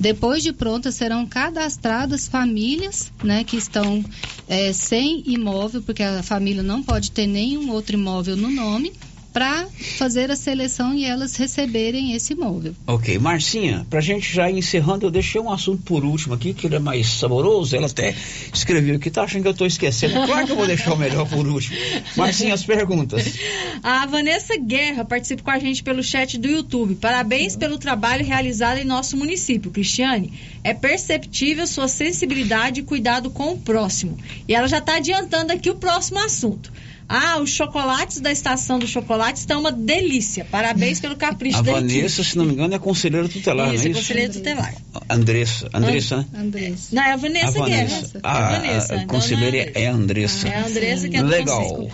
[0.00, 4.04] Depois de prontas, serão cadastradas famílias né, que estão
[4.46, 8.92] é, sem imóvel, porque a família não pode ter nenhum outro imóvel no nome
[9.38, 12.74] para fazer a seleção e elas receberem esse imóvel.
[12.88, 16.66] Ok, Marcinha, para a gente já encerrando, eu deixei um assunto por último aqui, que
[16.66, 18.16] ele é mais saboroso, ela até
[18.52, 21.24] escreveu aqui, tá achando que eu estou esquecendo, claro que eu vou deixar o melhor
[21.28, 21.76] por último.
[22.16, 23.38] Marcinha, as perguntas.
[23.80, 28.78] A Vanessa Guerra participa com a gente pelo chat do YouTube, parabéns pelo trabalho realizado
[28.78, 30.32] em nosso município, Cristiane,
[30.64, 35.70] é perceptível sua sensibilidade e cuidado com o próximo, e ela já está adiantando aqui
[35.70, 36.72] o próximo assunto.
[37.08, 40.44] Ah, os chocolates da estação do chocolate estão uma delícia.
[40.44, 43.92] Parabéns pelo capricho A Vanessa, se não me engano, é conselheira tutelar, isso, não é
[43.92, 44.00] isso?
[44.00, 44.74] conselheira tutelar.
[45.08, 45.70] Andressa.
[45.72, 46.26] Andressa, né?
[46.34, 46.94] Andressa.
[46.94, 48.20] Não, é a Vanessa, a Vanessa.
[48.22, 48.94] Ah, a, Vanessa.
[48.94, 50.48] A, a, a conselheira é a Andressa.
[50.48, 51.88] É a Andressa que é Legal.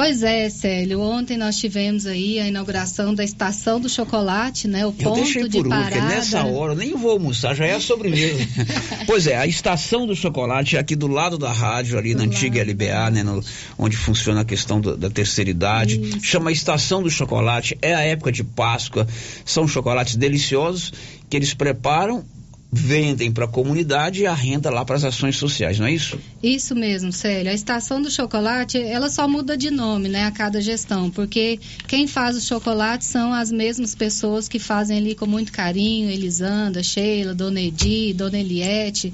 [0.00, 0.98] Pois é, Célio.
[1.02, 4.86] Ontem nós tivemos aí a inauguração da estação do chocolate, né?
[4.86, 5.94] O ponto eu deixei de por parada.
[5.96, 8.38] Último, nessa hora eu nem vou almoçar, já é a sobremesa.
[9.06, 12.24] pois é, a estação do chocolate é aqui do lado da rádio, ali do na
[12.24, 13.22] antiga LBA, né?
[13.22, 13.44] No,
[13.76, 16.00] onde funciona a questão do, da terceira idade.
[16.00, 16.24] Isso.
[16.24, 19.06] Chama Estação do Chocolate, é a época de Páscoa.
[19.44, 20.94] São chocolates deliciosos
[21.28, 22.24] que eles preparam
[22.72, 26.18] vendem para a comunidade e a renda lá para as ações sociais, não é isso?
[26.42, 27.50] Isso mesmo, Célia.
[27.50, 32.06] A estação do chocolate, ela só muda de nome, né, a cada gestão, porque quem
[32.06, 37.34] faz o chocolate são as mesmas pessoas que fazem ali com muito carinho, Elisanda, Sheila,
[37.34, 39.12] Dona Edi, Dona Eliette,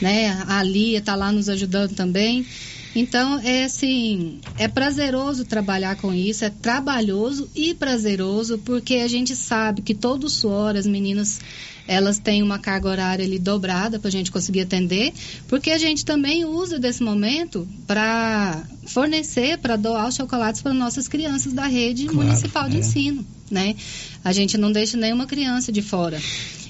[0.00, 2.46] né, a Lia está lá nos ajudando também.
[2.94, 9.34] Então, é assim, é prazeroso trabalhar com isso, é trabalhoso e prazeroso, porque a gente
[9.34, 11.40] sabe que todo suor, as meninas
[11.86, 15.12] elas têm uma carga horária ali dobrada para a gente conseguir atender,
[15.48, 21.08] porque a gente também usa desse momento para fornecer, para doar os chocolates para nossas
[21.08, 22.80] crianças da rede claro, municipal de é.
[22.80, 23.76] ensino, né?
[24.24, 26.18] A gente não deixa nenhuma criança de fora.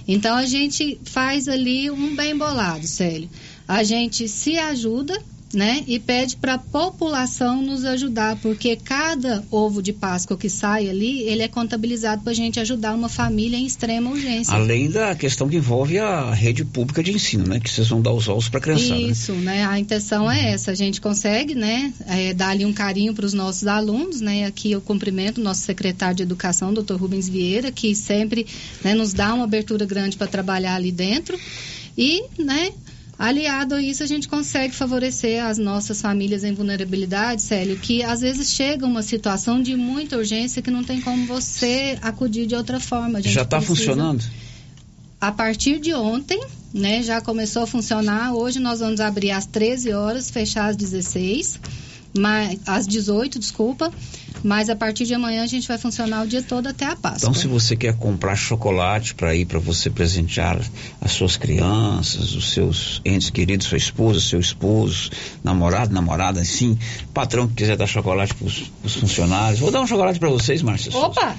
[0.06, 3.30] Então a gente faz ali um bem bolado, Célio.
[3.66, 5.18] A gente se ajuda
[5.54, 5.82] né?
[5.86, 11.20] E pede para a população nos ajudar, porque cada ovo de Páscoa que sai ali,
[11.22, 14.54] ele é contabilizado para a gente ajudar uma família em extrema urgência.
[14.54, 17.60] Além da questão que envolve a rede pública de ensino, né?
[17.60, 19.00] Que vocês vão dar os ovos para a criançada.
[19.00, 19.54] Isso, né?
[19.54, 19.66] né?
[19.66, 20.72] A intenção é essa.
[20.72, 21.92] A gente consegue, né?
[22.06, 24.44] É, dar ali um carinho para os nossos alunos, né?
[24.44, 28.46] Aqui eu cumprimento o nosso secretário de Educação, doutor Rubens Vieira, que sempre
[28.82, 31.38] né, nos dá uma abertura grande para trabalhar ali dentro.
[31.96, 32.72] E, né,
[33.18, 38.20] Aliado a isso, a gente consegue favorecer as nossas famílias em vulnerabilidade, Célio, que às
[38.20, 42.80] vezes chega uma situação de muita urgência que não tem como você acudir de outra
[42.80, 43.22] forma.
[43.22, 44.24] Já está funcionando?
[45.20, 46.42] A partir de ontem,
[46.72, 48.34] né, já começou a funcionar.
[48.34, 51.60] Hoje nós vamos abrir às 13 horas, fechar às 16,
[52.16, 53.92] mas, às 18, desculpa.
[54.42, 57.30] Mas a partir de amanhã a gente vai funcionar o dia todo até a Páscoa.
[57.30, 60.60] Então, se você quer comprar chocolate para ir para você presentear
[61.00, 65.10] as suas crianças, os seus entes queridos, sua esposa, seu esposo,
[65.42, 66.78] namorado, namorada, assim,
[67.14, 70.94] patrão que quiser dar chocolate para os funcionários, vou dar um chocolate para vocês, Márcia.
[70.94, 71.36] Opa!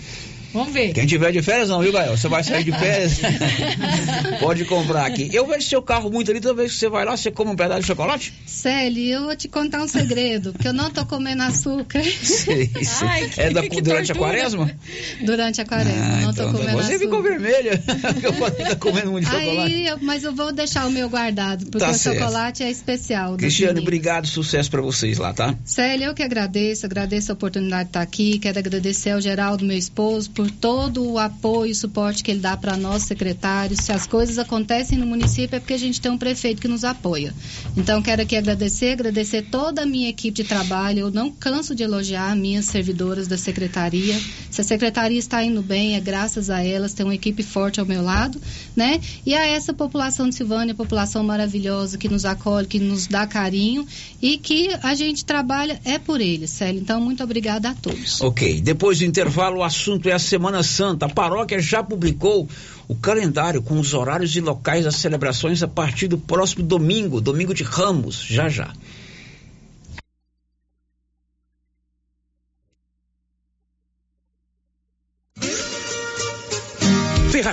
[0.55, 0.93] Vamos ver.
[0.93, 2.15] Quem tiver de férias não, viu, Gael?
[2.15, 3.19] Você vai sair de férias.
[4.39, 5.29] Pode comprar aqui.
[5.33, 7.57] Eu vejo seu carro muito ali, toda vez que você vai lá, você come um
[7.57, 8.33] pedaço de chocolate?
[8.45, 12.01] Célia, eu vou te contar um segredo, que eu não tô comendo açúcar.
[12.01, 13.07] Sei, sei.
[13.07, 14.13] Ai, é da, que durante tortura.
[14.13, 14.71] a quaresma?
[15.25, 16.99] Durante a quaresma, ah, não então, tô comendo você açúcar.
[16.99, 17.83] Você ficou vermelha,
[18.13, 19.73] porque eu falei tá comendo muito chocolate.
[19.73, 22.17] Aí, eu, mas eu vou deixar o meu guardado, porque tá o certo.
[22.17, 23.35] chocolate é especial.
[23.35, 25.53] Cristiano, obrigado, sucesso para vocês lá, tá?
[25.65, 29.77] Célia, eu que agradeço, agradeço a oportunidade de estar aqui, quero agradecer ao Geraldo, meu
[29.77, 33.79] esposo, por todo o apoio e suporte que ele dá para nós secretários.
[33.79, 36.83] Se as coisas acontecem no município é porque a gente tem um prefeito que nos
[36.83, 37.33] apoia.
[37.77, 40.99] Então quero aqui agradecer, agradecer toda a minha equipe de trabalho.
[40.99, 44.19] Eu não canso de elogiar minhas servidoras da secretaria.
[44.49, 47.85] Se a secretaria está indo bem, é graças a elas, tem uma equipe forte ao
[47.85, 48.39] meu lado,
[48.75, 48.99] né?
[49.25, 53.85] E a essa população de Silvânia, população maravilhosa que nos acolhe, que nos dá carinho
[54.21, 56.81] e que a gente trabalha é por eles, Célio.
[56.81, 58.21] Então muito obrigada a todos.
[58.21, 58.61] OK.
[58.61, 61.05] Depois do intervalo, o assunto é a Semana Santa.
[61.05, 62.45] A paróquia já publicou
[62.89, 67.53] o calendário com os horários e locais das celebrações a partir do próximo domingo, domingo
[67.53, 68.73] de Ramos, já já.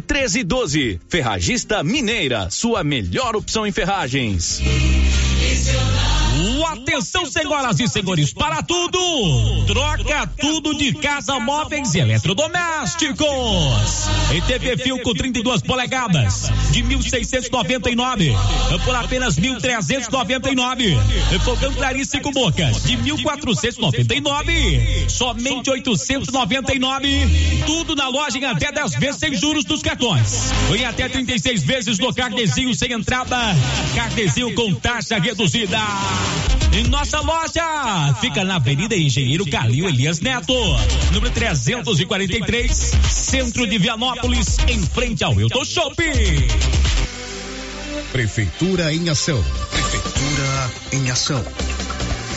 [0.00, 1.00] 35 13 12.
[1.08, 4.60] Ferragista Mineira, sua melhor opção em ferragens.
[6.72, 8.98] Atenção, senhoras e senhores, para tudo!
[9.66, 13.26] Troca tudo de casa, móveis e eletrodomésticos.
[14.34, 18.36] Em TV Fio com 32 polegadas, de 1.699
[18.84, 20.98] por apenas 1.399.
[21.42, 27.62] Fogão Clarice com bocas, de 1.499 somente 899.
[27.64, 30.50] Tudo na loja em até 10 vezes sem juros dos cartões.
[30.76, 33.38] Em até 36 vezes no carnezinho sem entrada.
[33.94, 35.78] Carnezinho com taxa reduzida.
[36.72, 40.54] Em nossa loja, fica na Avenida Engenheiro Calil Elias Neto,
[41.12, 42.72] número 343,
[43.08, 46.46] centro de Vianópolis, em frente ao Hilton Shopping.
[48.12, 49.42] Prefeitura em ação.
[49.70, 51.44] Prefeitura em ação.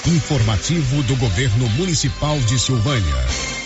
[0.07, 3.60] Informativo do Governo Municipal de Silvânia.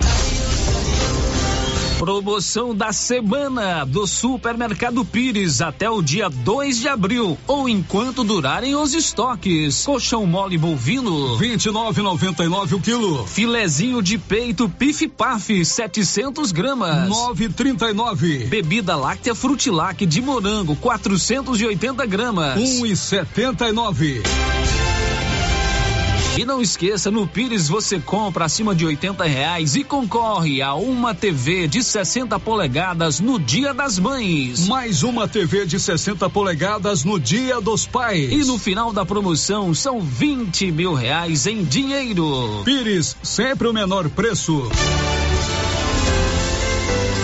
[1.97, 8.75] Promoção da semana do Supermercado Pires até o dia 2 de abril ou enquanto durarem
[8.75, 9.83] os estoques.
[9.83, 13.25] Colchão mole bovino 29,99 o quilo.
[13.25, 18.47] Filezinho de peito Pif Paf 700 gramas 9,39.
[18.47, 24.21] Bebida láctea Frutilac de morango 480 gramas 1,79.
[26.37, 31.15] E não esqueça, no Pires você compra acima de 80 reais e concorre a uma
[31.15, 34.67] TV de 60 polegadas no Dia das Mães.
[34.67, 38.31] Mais uma TV de 60 polegadas no Dia dos Pais.
[38.31, 42.61] E no final da promoção são 20 mil reais em dinheiro.
[42.63, 44.69] Pires, sempre o menor preço.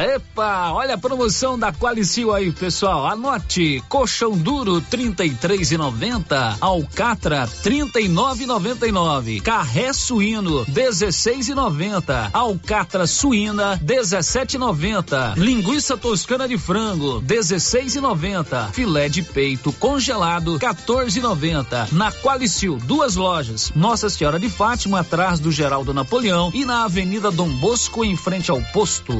[0.00, 3.06] Epa, olha a promoção da Qualicil aí, pessoal.
[3.06, 16.56] Anote: colchão duro 33,90, alcatra 39,99, carré suíno 16,90, alcatra suína 17,90, linguiça toscana de
[16.56, 21.92] frango 16,90, filé de peito congelado 14,90.
[21.92, 27.30] Na Qualicil, duas lojas: Nossa Senhora de Fátima atrás do Geraldo Napoleão e na Avenida
[27.30, 29.12] Dom Bosco em frente ao posto.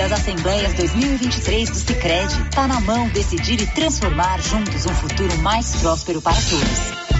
[0.00, 2.34] Das Assembleias 2023 do Sicredi.
[2.52, 7.19] Tá na mão decidir e transformar juntos um futuro mais próspero para todos.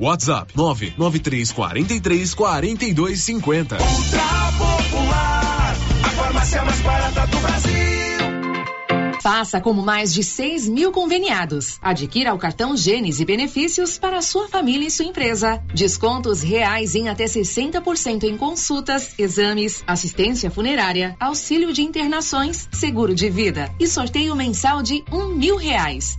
[0.00, 3.76] WhatsApp 99343 4250.
[3.76, 7.70] Ultra Popular, a farmácia mais barata do Brasil.
[9.22, 11.76] Faça como mais de 6 mil conveniados.
[11.82, 15.62] Adquira o cartão Gênesis e benefícios para a sua família e sua empresa.
[15.74, 23.28] Descontos reais em até 60% em consultas, exames, assistência funerária, auxílio de internações, seguro de
[23.28, 26.18] vida e sorteio mensal de um mil reais.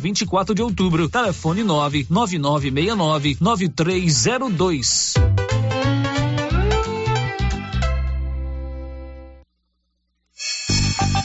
[0.00, 1.08] 24 de outubro.
[1.08, 5.14] Telefone 99969 9302.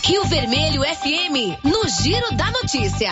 [0.03, 3.09] Rio Vermelho FM, no Giro da Notícia.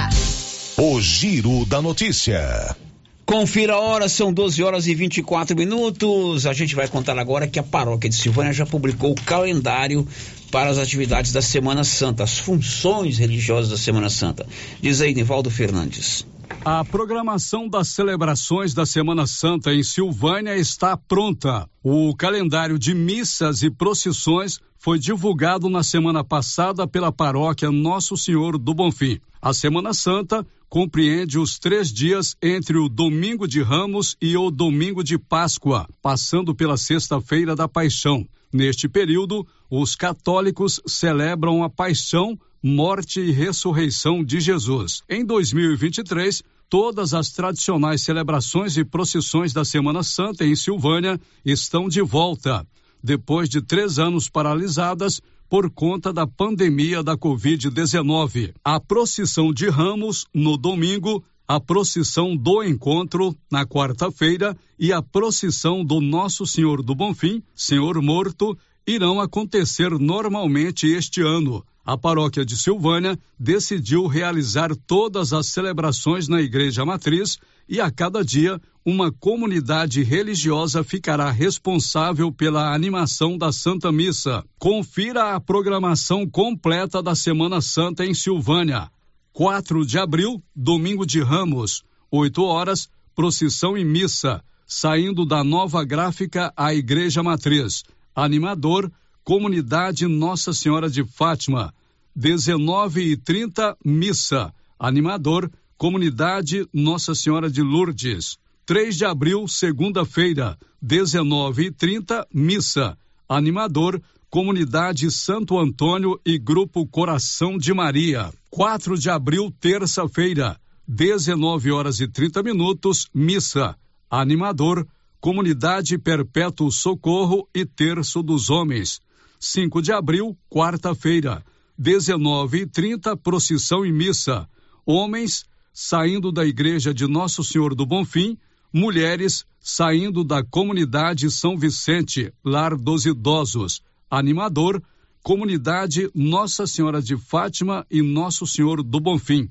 [0.77, 2.75] O Giro da Notícia.
[3.25, 6.45] Confira a hora, são 12 horas e 24 minutos.
[6.45, 10.05] A gente vai contar agora que a paróquia de Silvânia já publicou o calendário
[10.51, 14.45] para as atividades da Semana Santa, as funções religiosas da Semana Santa.
[14.81, 16.27] Diz aí, Nivaldo Fernandes.
[16.65, 21.67] A programação das celebrações da Semana Santa em Silvânia está pronta.
[21.81, 28.57] O calendário de missas e procissões foi divulgado na semana passada pela paróquia Nosso Senhor
[28.57, 29.17] do Bonfim.
[29.41, 35.01] A Semana Santa compreende os três dias entre o Domingo de Ramos e o Domingo
[35.01, 38.27] de Páscoa, passando pela Sexta-feira da Paixão.
[38.51, 45.01] Neste período, os católicos celebram a paixão, morte e ressurreição de Jesus.
[45.09, 52.01] Em 2023, todas as tradicionais celebrações e procissões da Semana Santa em Silvânia estão de
[52.01, 52.67] volta,
[53.03, 58.53] depois de três anos paralisadas por conta da pandemia da Covid-19.
[58.63, 65.83] A procissão de Ramos no domingo, a procissão do encontro na quarta-feira e a procissão
[65.83, 68.57] do Nosso Senhor do Bonfim, Senhor Morto,
[68.87, 71.63] irão acontecer normalmente este ano.
[71.85, 77.37] A paróquia de Silvânia decidiu realizar todas as celebrações na Igreja Matriz
[77.67, 84.43] e a cada dia uma comunidade religiosa ficará responsável pela animação da Santa Missa.
[84.59, 88.89] Confira a programação completa da Semana Santa em Silvânia.
[89.31, 96.53] 4 de abril, domingo de Ramos, 8 horas, procissão e missa, saindo da nova gráfica
[96.55, 97.83] à Igreja Matriz.
[98.13, 98.91] Animador,
[99.23, 101.73] Comunidade Nossa Senhora de Fátima.
[102.15, 104.53] 19 e 30 missa.
[104.77, 105.49] Animador,
[105.83, 108.37] Comunidade Nossa Senhora de Lourdes.
[108.65, 112.97] 3 de abril, segunda-feira, 19 e 30 missa.
[113.27, 118.31] Animador, Comunidade Santo Antônio e Grupo Coração de Maria.
[118.49, 120.57] 4 de abril, terça-feira,
[120.87, 123.75] 19 horas e 30 minutos, missa.
[124.09, 124.87] Animador,
[125.19, 129.01] Comunidade Perpétuo Socorro e Terço dos Homens.
[129.37, 131.43] 5 de abril, quarta-feira,
[131.77, 134.47] 19 e 30 procissão e missa.
[134.85, 138.37] Homens saindo da igreja de Nosso Senhor do Bonfim,
[138.71, 143.81] mulheres saindo da comunidade São Vicente, Lar dos Idosos.
[144.09, 144.83] Animador,
[145.23, 149.49] comunidade Nossa Senhora de Fátima e Nosso Senhor do Bonfim.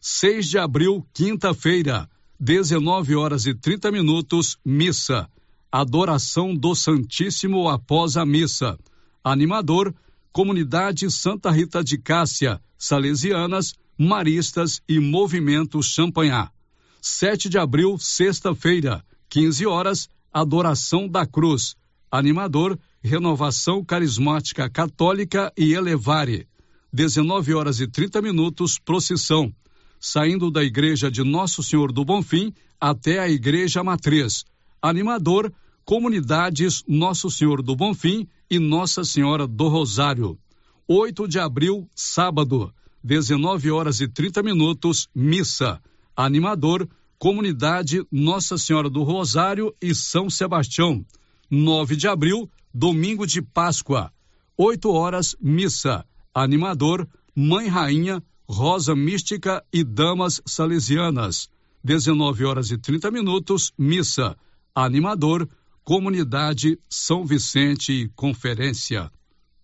[0.00, 5.28] 6 de abril, quinta-feira, 19 horas e 30 minutos, missa.
[5.72, 8.78] Adoração do Santíssimo após a missa.
[9.24, 9.92] Animador,
[10.32, 16.52] Comunidade Santa Rita de Cássia, Salesianas, Maristas e Movimento Champanhar.
[17.00, 21.76] 7 de abril, sexta-feira, 15 horas, Adoração da Cruz.
[22.10, 26.46] Animador, Renovação Carismática Católica e Elevare.
[26.92, 29.52] 19 horas e 30 minutos, procissão.
[29.98, 34.44] Saindo da igreja de Nosso Senhor do Bonfim até a igreja matriz.
[34.82, 35.52] Animador,
[35.86, 40.38] Comunidades Nosso Senhor do Bonfim e Nossa Senhora do Rosário.
[40.86, 45.80] 8 de abril, sábado, 19 horas e 30 minutos, missa.
[46.16, 51.04] Animador, Comunidade Nossa Senhora do Rosário e São Sebastião.
[51.50, 54.12] 9 de abril, domingo de Páscoa.
[54.56, 56.04] 8 horas, missa.
[56.34, 61.48] Animador, Mãe Rainha, Rosa Mística e Damas Salesianas.
[61.82, 64.36] 19 horas e 30 minutos, missa.
[64.74, 65.48] Animador,
[65.84, 69.10] Comunidade São Vicente e Conferência.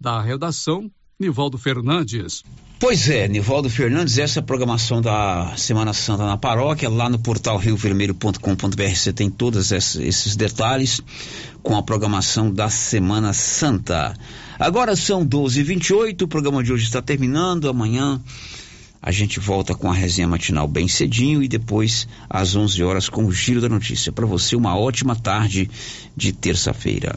[0.01, 0.91] Da redação,
[1.23, 2.43] Nivaldo Fernandes.
[2.81, 6.91] Pois é, Nivaldo Fernandes, essa é a programação da Semana Santa na paróquia.
[6.91, 11.01] Lá no portal riovermelho.com.br você tem todos esses detalhes
[11.63, 14.19] com a programação da Semana Santa.
[14.59, 17.69] Agora são 12h28, o programa de hoje está terminando.
[17.69, 18.21] Amanhã
[19.01, 23.25] a gente volta com a resenha matinal bem cedinho e depois às 11 horas com
[23.27, 24.11] o Giro da Notícia.
[24.11, 25.71] Para você, uma ótima tarde
[26.17, 27.17] de terça-feira.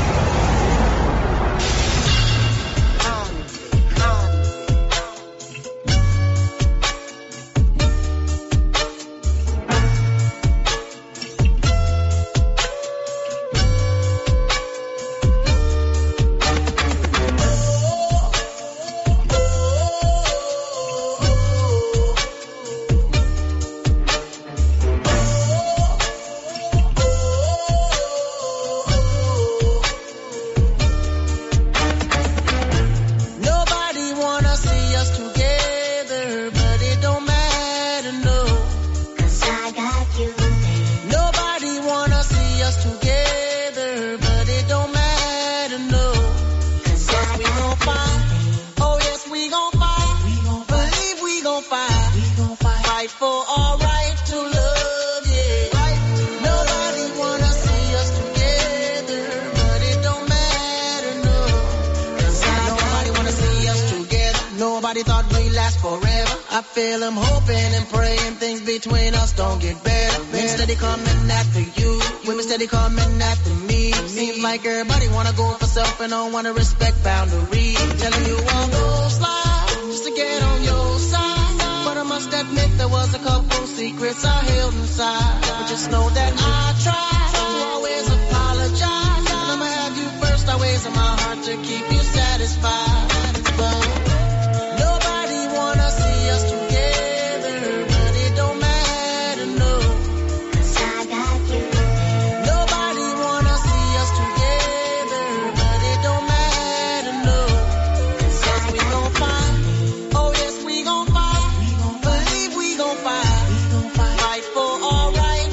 [69.41, 70.23] Don't get better.
[70.33, 71.91] Men steady coming after you,
[72.27, 73.91] women steady coming after me.
[74.17, 77.79] Seems like everybody wanna go for self and don't wanna respect boundaries.
[78.01, 78.87] Telling you I'll go
[79.19, 81.57] slide just to get on your side.
[81.85, 85.41] But I must admit there was a couple secrets I held inside.
[85.47, 86.31] But just know that